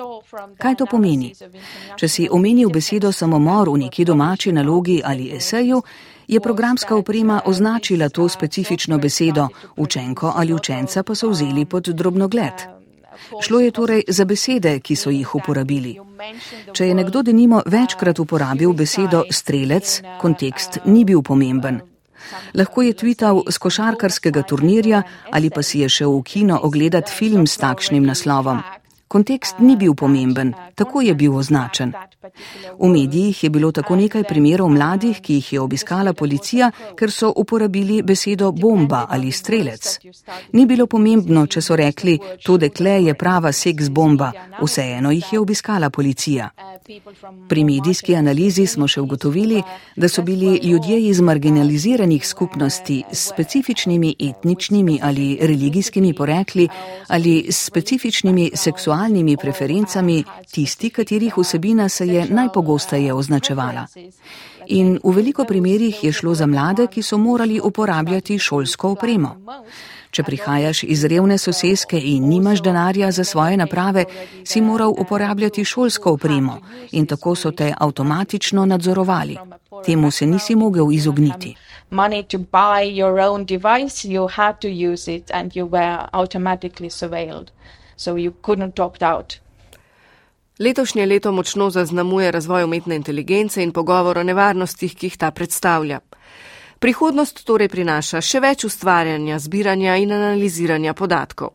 Kaj 0.58 0.74
to 0.76 0.86
pomeni? 0.86 1.34
Če 1.96 2.08
si 2.08 2.28
omenil 2.30 2.70
besedo 2.70 3.12
samomor 3.12 3.68
v 3.68 3.78
neki 3.78 4.04
domači 4.04 4.52
nalogi 4.52 5.00
ali 5.04 5.32
eseju, 5.36 5.82
je 6.28 6.40
programska 6.40 6.96
oprema 6.96 7.40
označila 7.44 8.08
to 8.08 8.28
specifično 8.28 8.98
besedo, 8.98 9.48
učenko 9.76 10.32
ali 10.36 10.52
učenca 10.52 11.02
pa 11.02 11.14
so 11.14 11.28
vzeli 11.28 11.64
pod 11.64 11.88
drobnogled. 11.88 12.52
Šlo 13.42 13.60
je 13.60 13.70
torej 13.70 14.02
za 14.08 14.24
besede, 14.24 14.80
ki 14.80 14.96
so 14.96 15.10
jih 15.10 15.34
uporabili. 15.34 15.98
Če 16.72 16.86
je 16.86 16.94
nekdo 16.94 17.22
denimo 17.22 17.62
večkrat 17.66 18.18
uporabil 18.18 18.72
besedo 18.72 19.24
strelec, 19.30 20.02
kontekst 20.20 20.78
ni 20.84 21.04
bil 21.04 21.22
pomemben. 21.22 21.80
Lahko 22.54 22.82
je 22.82 22.92
tvital 22.92 23.42
z 23.48 23.58
košarkarskega 23.58 24.42
turnirja 24.42 25.02
ali 25.30 25.50
pa 25.50 25.62
si 25.62 25.80
je 25.80 25.88
šel 25.88 26.18
v 26.18 26.22
kino 26.22 26.60
ogledati 26.62 27.12
film 27.12 27.46
s 27.46 27.56
takšnim 27.56 28.04
naslovom. 28.06 28.62
Kontekst 29.08 29.62
ni 29.64 29.76
bil 29.76 29.94
pomemben, 29.94 30.52
tako 30.76 31.00
je 31.00 31.14
bil 31.14 31.36
označen. 31.36 31.92
V 32.78 32.88
medijih 32.92 33.44
je 33.44 33.50
bilo 33.50 33.70
tako 33.72 33.96
nekaj 33.96 34.24
primerov 34.28 34.68
mladih, 34.68 35.20
ki 35.24 35.38
jih 35.38 35.52
je 35.52 35.60
obiskala 35.60 36.12
policija, 36.12 36.70
ker 36.98 37.10
so 37.10 37.32
uporabili 37.36 38.02
besedo 38.02 38.52
bomba 38.52 39.06
ali 39.08 39.32
strelec. 39.32 39.98
Ni 40.52 40.66
bilo 40.66 40.86
pomembno, 40.86 41.46
če 41.46 41.62
so 41.62 41.76
rekli, 41.76 42.18
to 42.44 42.58
dekle 42.58 42.98
je 43.04 43.14
prava 43.14 43.52
seks 43.52 43.88
bomba, 43.88 44.28
vseeno 44.60 45.10
jih 45.16 45.32
je 45.32 45.40
obiskala 45.40 45.90
policija. 45.90 46.50
Pri 47.48 47.64
medijski 47.64 48.16
analizi 48.16 48.66
smo 48.66 48.88
še 48.88 49.00
ugotovili, 49.00 49.62
da 49.96 50.08
so 50.08 50.22
bili 50.22 50.60
ljudje 50.68 51.00
iz 51.08 51.20
marginaliziranih 51.20 52.28
skupnosti 52.28 53.02
s 53.12 53.28
specifičnimi 53.32 54.14
etničnimi 54.20 55.00
ali 55.02 55.38
religijskimi 55.40 56.14
porekli 56.14 56.68
ali 57.08 57.46
s 57.48 57.64
specifičnimi 57.66 58.50
seksualnimi 58.54 58.97
preferencami 59.36 60.24
tisti, 60.50 60.90
katerih 60.90 61.38
vsebina 61.38 61.88
se 61.88 62.06
je 62.06 62.26
najpogosteje 62.30 63.12
označevala. 63.12 63.86
In 64.66 64.98
v 65.04 65.12
veliko 65.14 65.44
primerjih 65.44 66.04
je 66.04 66.12
šlo 66.12 66.34
za 66.34 66.46
mlade, 66.46 66.86
ki 66.86 67.02
so 67.02 67.18
morali 67.18 67.60
uporabljati 67.60 68.38
šolsko 68.38 68.90
opremo. 68.90 69.36
Če 70.10 70.22
prihajaš 70.22 70.82
iz 70.82 71.04
revne 71.04 71.38
soseske 71.38 71.98
in 72.00 72.28
nimaš 72.28 72.62
denarja 72.64 73.10
za 73.12 73.24
svoje 73.24 73.56
naprave, 73.56 74.04
si 74.44 74.60
moral 74.60 74.94
uporabljati 74.98 75.64
šolsko 75.64 76.12
opremo 76.12 76.58
in 76.92 77.06
tako 77.06 77.34
so 77.34 77.50
te 77.50 77.74
avtomatično 77.78 78.64
nadzorovali. 78.66 79.36
Temu 79.84 80.10
se 80.10 80.26
nisi 80.26 80.56
mogel 80.56 80.92
izogniti. 80.92 81.54
Letošnje 90.58 91.06
leto 91.06 91.32
močno 91.32 91.70
zaznamuje 91.70 92.30
razvoj 92.32 92.64
umetne 92.64 92.96
inteligence 92.96 93.62
in 93.62 93.72
pogovor 93.72 94.18
o 94.18 94.22
nevarnostih, 94.22 94.94
ki 94.94 95.06
jih 95.06 95.16
ta 95.16 95.30
predstavlja. 95.30 96.00
Prihodnost 96.78 97.44
torej 97.46 97.68
prinaša 97.68 98.20
še 98.22 98.40
več 98.40 98.64
ustvarjanja, 98.64 99.38
zbiranja 99.38 99.96
in 99.98 100.12
analiziranja 100.12 100.94
podatkov. 100.94 101.54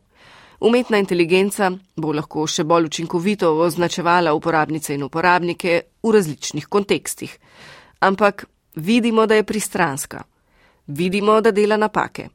Umetna 0.63 0.99
inteligenca 0.99 1.71
bo 1.95 2.13
lahko 2.15 2.47
še 2.47 2.63
bolj 2.63 2.87
učinkovito 2.87 3.49
označevala 3.65 4.33
uporabnice 4.35 4.93
in 4.95 5.03
uporabnike 5.03 5.81
v 6.03 6.13
različnih 6.15 6.67
kontekstih. 6.67 7.33
Ampak 7.99 8.45
vidimo, 8.75 9.25
da 9.25 9.35
je 9.35 9.43
pristranska. 9.43 10.23
Vidimo, 10.87 11.41
da 11.41 11.51
dela 11.51 11.77
napake. 11.77 12.29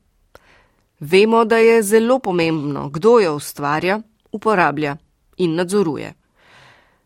Vemo, 1.00 1.44
da 1.44 1.56
je 1.56 1.82
zelo 1.82 2.18
pomembno, 2.18 2.88
kdo 2.88 3.18
jo 3.20 3.34
ustvarja, 3.36 4.00
uporablja 4.32 4.96
in 5.36 5.54
nadzoruje. 5.54 6.12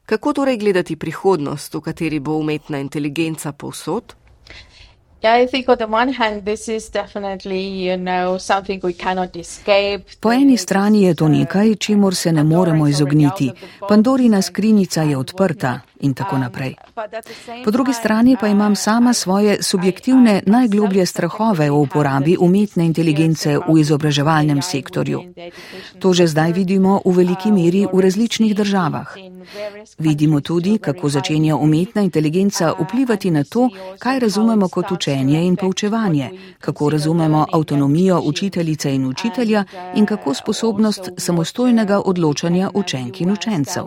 Kako 0.07 0.33
torej 0.33 0.57
gledati 0.57 0.97
prihodnost, 0.97 1.75
v 1.75 1.81
kateri 1.81 2.21
bo 2.21 2.37
umetna 2.37 2.79
inteligenca 2.79 3.53
povsod? 3.53 4.15
Po 10.21 10.33
eni 10.33 10.57
strani 10.57 11.03
je 11.03 11.15
to 11.15 11.29
nekaj, 11.29 11.75
čemur 11.75 12.15
se 12.15 12.33
ne 12.33 12.45
moremo 12.45 12.89
izogniti. 12.89 13.51
Pandorina 13.89 14.43
skrinjica 14.43 15.03
je 15.03 15.17
odprta 15.17 15.81
in 16.01 16.15
tako 16.15 16.39
naprej. 16.39 16.75
Po 17.65 17.71
drugi 17.71 17.93
strani 17.93 18.37
pa 18.41 18.49
imam 18.49 18.77
sama 18.77 19.13
svoje 19.13 19.63
subjektivne 19.63 20.43
najgloblje 20.47 21.07
strahove 21.07 21.71
o 21.71 21.77
uporabi 21.77 22.37
umetne 22.41 22.87
inteligence 22.87 23.59
v 23.69 23.79
izobraževalnem 23.81 24.63
sektorju. 24.63 25.23
To 25.99 26.13
že 26.13 26.27
zdaj 26.27 26.53
vidimo 26.53 27.01
v 27.05 27.17
veliki 27.17 27.53
meri 27.53 27.87
v 27.93 28.01
različnih 28.01 28.57
državah. 28.57 29.15
Vidimo 29.99 30.41
tudi, 30.41 30.79
kako 30.79 31.09
začenja 31.09 31.57
umetna 31.57 32.03
inteligenca 32.03 32.73
vplivati 32.81 33.31
na 33.31 33.45
to, 33.45 33.69
kaj 33.99 34.19
razumemo 34.19 34.69
kot 34.69 34.91
učenje 34.91 35.12
in 35.21 35.57
poučevanje, 35.57 36.31
kako 36.61 36.91
razumemo 36.91 37.47
avtonomijo 37.53 38.21
učiteljice 38.25 38.95
in 38.95 39.07
učitelja 39.07 39.65
in 39.95 40.07
kako 40.07 40.35
sposobnost 40.35 41.09
samostojnega 41.17 42.01
odločanja 42.05 42.71
učenk 42.75 43.21
in 43.21 43.31
učencev. 43.31 43.85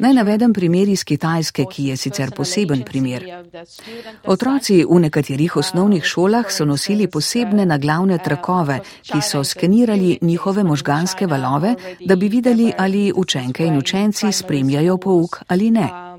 Naj 0.00 0.14
navedem 0.14 0.52
primer 0.52 0.88
iz 0.88 1.04
Kitajske, 1.04 1.64
ki 1.70 1.84
je 1.84 1.96
sicer 1.96 2.30
poseben 2.36 2.82
primer. 2.82 3.24
Otroci 4.24 4.84
v 4.84 5.00
nekaterih 5.00 5.56
osnovnih 5.56 6.04
šolah 6.04 6.44
so 6.50 6.64
nosili 6.64 7.06
posebne 7.06 7.66
naglavne 7.66 8.18
trakove, 8.18 8.80
ki 9.02 9.20
so 9.20 9.44
skenirali 9.44 10.18
njihove 10.22 10.64
možganske 10.64 11.26
valove, 11.26 11.74
da 12.06 12.16
bi 12.16 12.28
videli, 12.28 12.72
ali 12.78 13.12
učenke 13.16 13.66
in 13.66 13.78
učenci 13.78 14.32
spremljajo 14.32 14.96
pouk 14.96 15.42
ali 15.48 15.70
ne. 15.70 16.11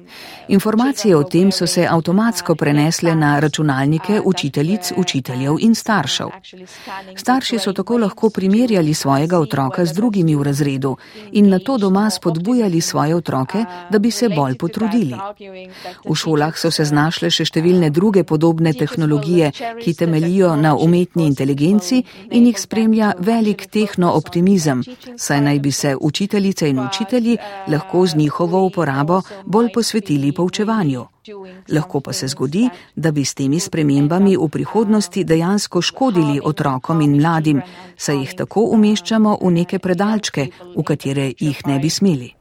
Informacije 0.47 1.15
o 1.15 1.23
tem 1.23 1.51
so 1.51 1.67
se 1.67 1.88
avtomatsko 1.89 2.56
prenesle 2.56 3.15
na 3.15 3.39
računalnike 3.39 4.21
učiteljic, 4.25 4.91
učiteljev 4.97 5.56
in 5.60 5.75
staršev. 5.75 6.27
Starši 7.15 7.60
so 7.60 7.73
tako 7.73 7.97
lahko 7.97 8.29
primerjali 8.29 8.93
svojega 8.93 9.39
otroka 9.39 9.86
z 9.86 9.93
drugimi 9.93 10.36
v 10.36 10.43
razredu 10.43 10.97
in 11.32 11.49
na 11.49 11.60
to 11.60 11.77
doma 11.77 12.10
spodbujali 12.10 12.82
svoje 12.82 13.15
otroke, 13.15 13.65
da 13.89 13.99
bi 13.99 14.12
se 14.12 14.29
bolj 14.29 14.58
potrudili. 14.58 15.15
V 16.10 16.15
šolah 16.15 16.58
so 16.58 16.71
se 16.71 16.86
znašle 16.86 17.32
še 17.32 17.45
številne 17.45 17.89
druge 17.89 18.23
podobne 18.23 18.73
tehnologije, 18.73 19.51
ki 19.84 19.93
temelijo 19.93 20.56
na 20.56 20.75
umetni 20.75 21.27
inteligenci 21.27 22.03
in 22.32 22.47
jih 22.47 22.60
spremlja 22.60 23.13
velik 23.19 23.67
tehnooptimizem, 23.71 24.84
saj 25.17 25.41
naj 25.41 25.60
bi 25.60 25.71
se 25.71 25.95
učiteljice 25.95 26.69
in 26.69 26.79
učitelji 26.79 27.38
lahko 27.67 28.06
z 28.08 28.15
njihovo 28.15 28.65
uporabo 28.65 29.21
bolj 29.45 29.71
posvetili 29.73 30.33
poučevanju. 30.34 31.06
Lahko 31.69 32.00
pa 32.00 32.13
se 32.13 32.28
zgodi, 32.28 32.69
da 32.96 33.12
bi 33.12 33.26
s 33.26 33.34
temi 33.34 33.60
spremembami 33.60 34.36
v 34.38 34.48
prihodnosti 34.50 35.24
dejansko 35.24 35.82
škodili 35.82 36.39
otrokom 36.43 37.02
in 37.02 37.15
mladim, 37.22 37.62
saj 37.98 38.17
jih 38.17 38.34
tako 38.36 38.65
umeščamo 38.76 39.38
v 39.41 39.52
neke 39.52 39.80
predalčke, 39.80 40.48
v 40.76 40.84
katere 40.84 41.32
jih 41.39 41.62
ne 41.67 41.80
bi 41.80 41.89
smeli. 41.89 42.34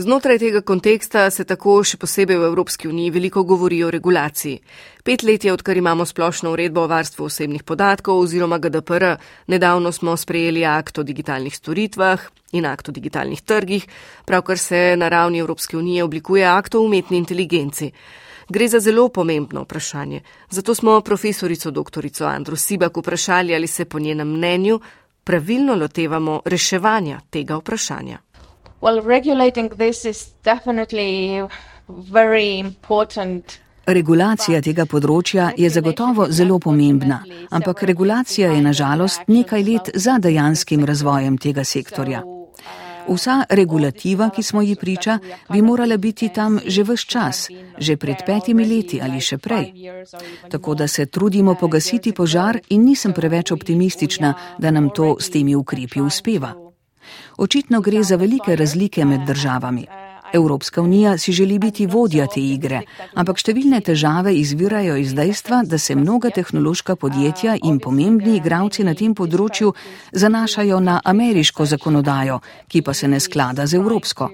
Znotraj 0.00 0.38
tega 0.38 0.60
konteksta 0.62 1.24
se 1.34 1.42
tako 1.42 1.72
še 1.82 1.96
posebej 1.98 2.36
v 2.38 2.48
Evropski 2.52 2.86
uniji 2.86 3.10
veliko 3.10 3.42
govori 3.42 3.80
o 3.82 3.88
regulaciji. 3.90 4.60
Pet 5.02 5.24
let 5.26 5.42
je, 5.44 5.50
odkar 5.50 5.76
imamo 5.80 6.04
splošno 6.06 6.52
uredbo 6.54 6.84
o 6.84 6.90
varstvu 6.92 7.24
osebnih 7.26 7.64
podatkov 7.66 8.20
oziroma 8.22 8.60
GDPR, 8.62 9.16
nedavno 9.50 9.90
smo 9.92 10.14
sprejeli 10.16 10.62
akt 10.64 11.00
o 11.02 11.02
digitalnih 11.02 11.56
storitvah 11.56 12.28
in 12.52 12.68
akt 12.70 12.92
o 12.92 12.94
digitalnih 12.94 13.42
trgih, 13.42 13.88
pravkar 14.24 14.62
se 14.62 14.94
na 14.96 15.08
ravni 15.08 15.42
Evropske 15.42 15.76
unije 15.76 16.04
oblikuje 16.04 16.46
akt 16.46 16.78
o 16.78 16.84
umetni 16.86 17.18
inteligenci. 17.18 17.90
Gre 18.48 18.68
za 18.68 18.78
zelo 18.78 19.08
pomembno 19.08 19.66
vprašanje, 19.66 20.22
zato 20.50 20.78
smo 20.78 21.00
profesorico 21.00 21.74
dr. 21.74 22.06
Andro 22.22 22.56
Sibak 22.56 23.02
vprašali, 23.02 23.54
ali 23.54 23.66
se 23.66 23.84
po 23.84 23.98
njenem 23.98 24.30
mnenju 24.30 24.80
pravilno 25.24 25.74
lotevamo 25.74 26.40
reševanja 26.44 27.20
tega 27.30 27.58
vprašanja. 27.58 28.27
Well, 28.80 29.02
regulating 29.02 29.68
this 29.76 30.04
is 30.04 30.32
definitely 30.44 31.42
very 31.88 32.58
important. 32.58 33.58
Regulacija 33.88 34.60
tega 34.60 34.84
področja 34.84 35.48
je 35.56 35.68
zagotovo 35.72 36.26
zelo 36.28 36.58
pomembna, 36.60 37.22
ampak 37.50 37.82
regulacija 37.88 38.50
je 38.52 38.60
nažalost 38.62 39.24
nekaj 39.32 39.62
let 39.64 39.88
za 39.94 40.18
dejanskim 40.20 40.84
razvojem 40.84 41.38
tega 41.40 41.64
sektorja. 41.64 42.20
Vsa 43.08 43.46
regulativa, 43.48 44.28
ki 44.28 44.42
smo 44.42 44.60
ji 44.62 44.76
priča, 44.76 45.18
bi 45.48 45.62
morala 45.62 45.96
biti 45.96 46.28
tam 46.28 46.60
že 46.66 46.84
vse 46.84 47.08
čas, 47.08 47.48
že 47.78 47.96
pred 47.96 48.22
petimi 48.26 48.68
leti 48.68 49.00
ali 49.00 49.20
še 49.20 49.38
prej. 49.38 49.72
Tako 50.52 50.74
da 50.74 50.86
se 50.86 51.06
trudimo 51.06 51.54
pogasiti 51.54 52.12
požar 52.12 52.60
in 52.68 52.84
nisem 52.84 53.16
preveč 53.16 53.52
optimistična, 53.52 54.34
da 54.58 54.70
nam 54.70 54.90
to 54.90 55.16
s 55.20 55.30
temi 55.30 55.56
ukrepi 55.56 56.00
uspeva. 56.00 56.67
Očitno 57.36 57.80
gre 57.80 58.02
za 58.02 58.16
velike 58.16 58.56
razlike 58.56 59.04
med 59.04 59.26
državami. 59.26 59.86
Evropska 60.32 60.82
unija 60.82 61.18
si 61.18 61.32
želi 61.32 61.58
biti 61.58 61.86
vodja 61.86 62.26
te 62.26 62.40
igre, 62.40 62.82
ampak 63.14 63.38
številne 63.40 63.80
težave 63.80 64.34
izvirajo 64.36 64.96
iz 65.00 65.14
dejstva, 65.16 65.62
da 65.64 65.78
se 65.78 65.96
mnoga 65.96 66.30
tehnološka 66.30 66.96
podjetja 66.96 67.56
in 67.64 67.78
pomembni 67.80 68.36
igravci 68.36 68.84
na 68.84 68.94
tem 68.94 69.14
področju 69.14 69.72
zanašajo 70.12 70.80
na 70.80 71.00
ameriško 71.04 71.66
zakonodajo, 71.66 72.40
ki 72.68 72.82
pa 72.82 72.94
se 72.94 73.08
ne 73.08 73.20
sklada 73.20 73.66
z 73.66 73.80
evropsko. 73.80 74.30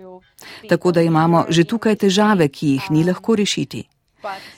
Tako 0.69 0.93
da 0.93 1.03
imamo 1.03 1.47
že 1.49 1.65
tukaj 1.65 1.97
težave, 1.97 2.49
ki 2.49 2.75
jih 2.75 2.91
ni 2.91 3.05
lahko 3.05 3.37
rešiti. 3.37 3.85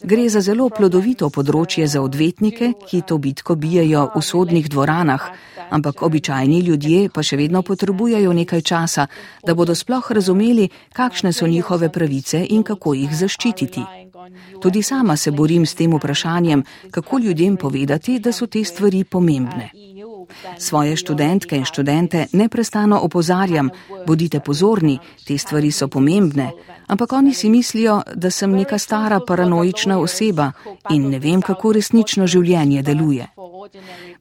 Gre 0.03 0.29
za 0.31 0.41
zelo 0.41 0.69
plodovito 0.71 1.29
področje 1.31 1.89
za 1.91 2.01
odvetnike, 2.03 2.73
ki 2.87 3.03
to 3.03 3.19
bitko 3.19 3.57
bijajo 3.59 4.05
v 4.15 4.23
sodnih 4.23 4.69
dvoranah, 4.71 5.23
ampak 5.71 6.03
običajni 6.03 6.61
ljudje 6.61 7.09
pa 7.15 7.23
še 7.23 7.37
vedno 7.37 7.63
potrebujejo 7.63 8.33
nekaj 8.33 8.61
časa, 8.61 9.07
da 9.47 9.55
bodo 9.55 9.75
sploh 9.75 10.11
razumeli, 10.11 10.69
kakšne 10.93 11.33
so 11.33 11.47
njihove 11.47 11.93
pravice 11.93 12.47
in 12.51 12.63
kako 12.63 12.95
jih 12.95 13.17
zaščititi. 13.17 13.85
Tudi 14.63 14.83
sama 14.83 15.17
se 15.17 15.31
borim 15.31 15.67
s 15.67 15.75
tem 15.75 15.95
vprašanjem, 15.95 16.65
kako 16.91 17.19
ljudem 17.19 17.57
povedati, 17.57 18.19
da 18.19 18.33
so 18.33 18.47
te 18.47 18.65
stvari 18.65 19.05
pomembne. 19.05 19.71
Svoje 20.59 20.97
študentke 20.97 21.57
in 21.57 21.65
študente 21.65 22.27
neprestano 22.33 23.01
opozarjam, 23.03 23.71
bodite 24.07 24.41
pozorni, 24.41 24.99
te 25.27 25.39
stvari 25.39 25.71
so 25.73 25.89
pomembne, 25.89 26.51
ampak 26.87 27.13
oni 27.13 27.35
si 27.35 27.51
mislijo, 27.51 28.03
da 28.15 28.31
sem 28.31 28.53
neka 28.53 28.79
stara 28.79 29.21
paranoična 29.27 29.99
oseba 29.99 30.53
in 30.91 31.11
ne 31.11 31.19
vem, 31.19 31.43
kako 31.43 31.73
resnično 31.73 32.27
življenje 32.27 32.83
deluje. 32.83 33.27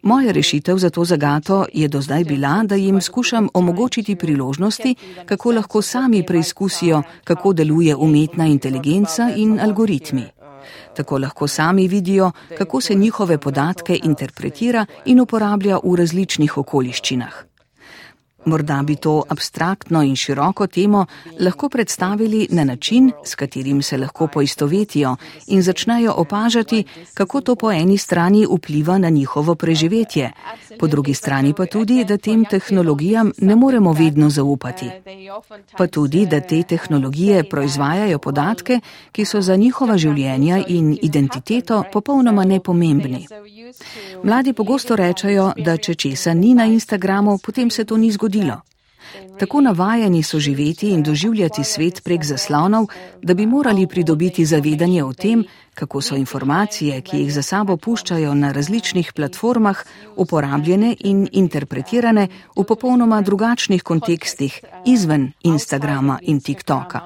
Moja 0.02 0.32
rešitev 0.32 0.78
za 0.78 0.90
to 0.90 1.06
zagato 1.06 1.66
je 1.74 1.88
do 1.88 2.02
zdaj 2.02 2.24
bila, 2.24 2.64
da 2.64 2.76
jim 2.76 3.02
skušam 3.02 3.50
omogočiti 3.54 4.16
priložnosti, 4.16 4.96
kako 5.26 5.52
lahko 5.52 5.82
sami 5.82 6.26
preizkusijo, 6.26 7.04
kako 7.24 7.54
deluje 7.54 7.96
umetna 7.96 8.46
inteligenca 8.46 9.30
in 9.36 9.60
algoritmi. 9.60 10.24
Tako 10.94 11.18
lahko 11.18 11.48
sami 11.48 11.88
vidijo, 11.88 12.32
kako 12.58 12.82
se 12.82 12.94
njihove 12.96 13.38
podatke 13.38 14.00
interpretira 14.04 14.86
in 15.06 15.20
uporablja 15.20 15.80
v 15.84 15.96
različnih 15.96 16.58
okoliščinah. 16.58 17.55
Morda 18.46 18.82
bi 18.84 18.96
to 18.96 19.24
abstraktno 19.30 20.04
in 20.04 20.16
široko 20.16 20.68
temo 20.68 21.06
lahko 21.40 21.70
predstavili 21.70 22.48
na 22.52 22.64
način, 22.64 23.12
s 23.26 23.36
katerim 23.36 23.82
se 23.82 23.98
lahko 23.98 24.28
poistovetijo 24.28 25.16
in 25.48 25.62
začnejo 25.62 26.14
opažati, 26.18 26.84
kako 27.14 27.42
to 27.42 27.56
po 27.56 27.72
eni 27.72 27.98
strani 27.98 28.46
vpliva 28.46 28.98
na 28.98 29.10
njihovo 29.10 29.56
preživetje, 29.56 30.32
po 30.80 30.88
drugi 30.88 31.14
strani 31.14 31.54
pa 31.54 31.66
tudi, 31.66 32.04
da 32.04 32.18
tem 32.18 32.46
tehnologijam 32.46 33.32
ne 33.38 33.56
moremo 33.56 33.94
vedno 33.94 34.30
zaupati. 34.30 34.90
Pa 35.78 35.88
tudi, 35.88 36.26
da 36.26 36.40
te 36.42 36.64
tehnologije 36.64 37.50
proizvajajo 37.50 38.20
podatke, 38.20 38.80
ki 39.12 39.26
so 39.26 39.42
za 39.42 39.56
njihova 39.56 39.98
življenja 39.98 40.64
in 40.68 40.98
identiteto 41.02 41.84
popolnoma 41.94 42.44
nepomembni. 42.44 43.28
Mladi 44.24 44.54
pogosto 44.54 44.96
rečejo, 44.96 45.52
da 45.58 45.78
če 45.78 45.96
česa 45.96 46.34
ni 46.34 46.54
na 46.54 46.66
Instagramu, 46.66 47.38
potem 47.38 47.70
se 47.70 47.86
to 47.86 47.98
ni 47.98 48.12
zgodilo. 48.12 48.35
Tako 49.40 49.62
navajeni 49.62 50.24
so 50.24 50.40
živeti 50.40 50.90
in 50.90 51.04
doživljati 51.04 51.64
svet 51.64 52.04
prek 52.04 52.24
zaslonov, 52.24 52.88
da 53.22 53.34
bi 53.34 53.46
morali 53.46 53.88
pridobiti 53.88 54.46
zavedanje 54.46 55.04
o 55.04 55.14
tem, 55.14 55.44
kako 55.74 56.02
so 56.02 56.16
informacije, 56.16 57.02
ki 57.02 57.18
jih 57.18 57.34
za 57.34 57.42
sabo 57.42 57.78
puščajo 57.78 58.34
na 58.34 58.52
različnih 58.52 59.14
platformah, 59.14 59.78
uporabljene 60.16 60.96
in 61.00 61.28
interpretirane 61.32 62.28
v 62.56 62.64
popolnoma 62.64 63.22
drugačnih 63.22 63.84
kontekstih 63.84 64.62
izven 64.86 65.32
Instagrama 65.44 66.20
in 66.22 66.40
TikToka. 66.40 67.02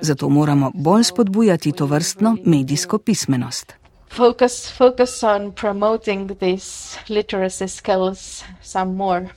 Zato 0.00 0.28
moramo 0.28 0.70
bolj 0.74 1.04
spodbujati 1.04 1.72
to 1.72 1.86
vrstno 1.86 2.36
medijsko 2.44 2.98
pismenost. 2.98 3.81
Focus 4.12 4.68
focus 4.70 5.24
on 5.24 5.52
promoting 5.52 6.26
these 6.38 6.98
literacy 7.08 7.66
skills 7.66 8.44
some 8.60 8.94
more. 8.94 9.30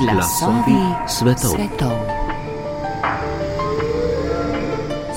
Glasovi 0.00 0.80
svetov. 1.06 2.19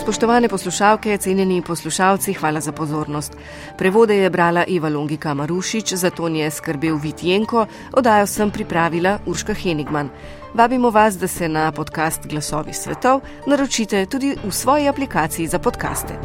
Spoštovane 0.03 0.49
poslušalke, 0.49 1.17
cenjeni 1.17 1.61
poslušalci, 1.61 2.33
hvala 2.33 2.59
za 2.59 2.71
pozornost. 2.71 3.37
Prevode 3.77 4.17
je 4.17 4.29
brala 4.29 4.65
Iva 4.67 4.89
Longika 4.89 5.33
Marušič, 5.33 5.93
za 5.93 6.09
to 6.09 6.29
nje 6.29 6.51
skrbel 6.51 6.95
Vitjenko, 6.95 7.65
odajo 7.93 8.27
sem 8.27 8.51
pripravila 8.51 9.19
Urška 9.25 9.53
Henigman. 9.53 10.09
Vabimo 10.53 10.89
vas, 10.89 11.17
da 11.17 11.27
se 11.27 11.49
na 11.49 11.71
podcast 11.71 12.27
Glasovi 12.27 12.73
svetov 12.73 13.21
naročite 13.47 14.05
tudi 14.05 14.35
v 14.43 14.51
svoji 14.51 14.87
aplikaciji 14.87 15.47
za 15.47 15.59
podkaste. 15.59 16.19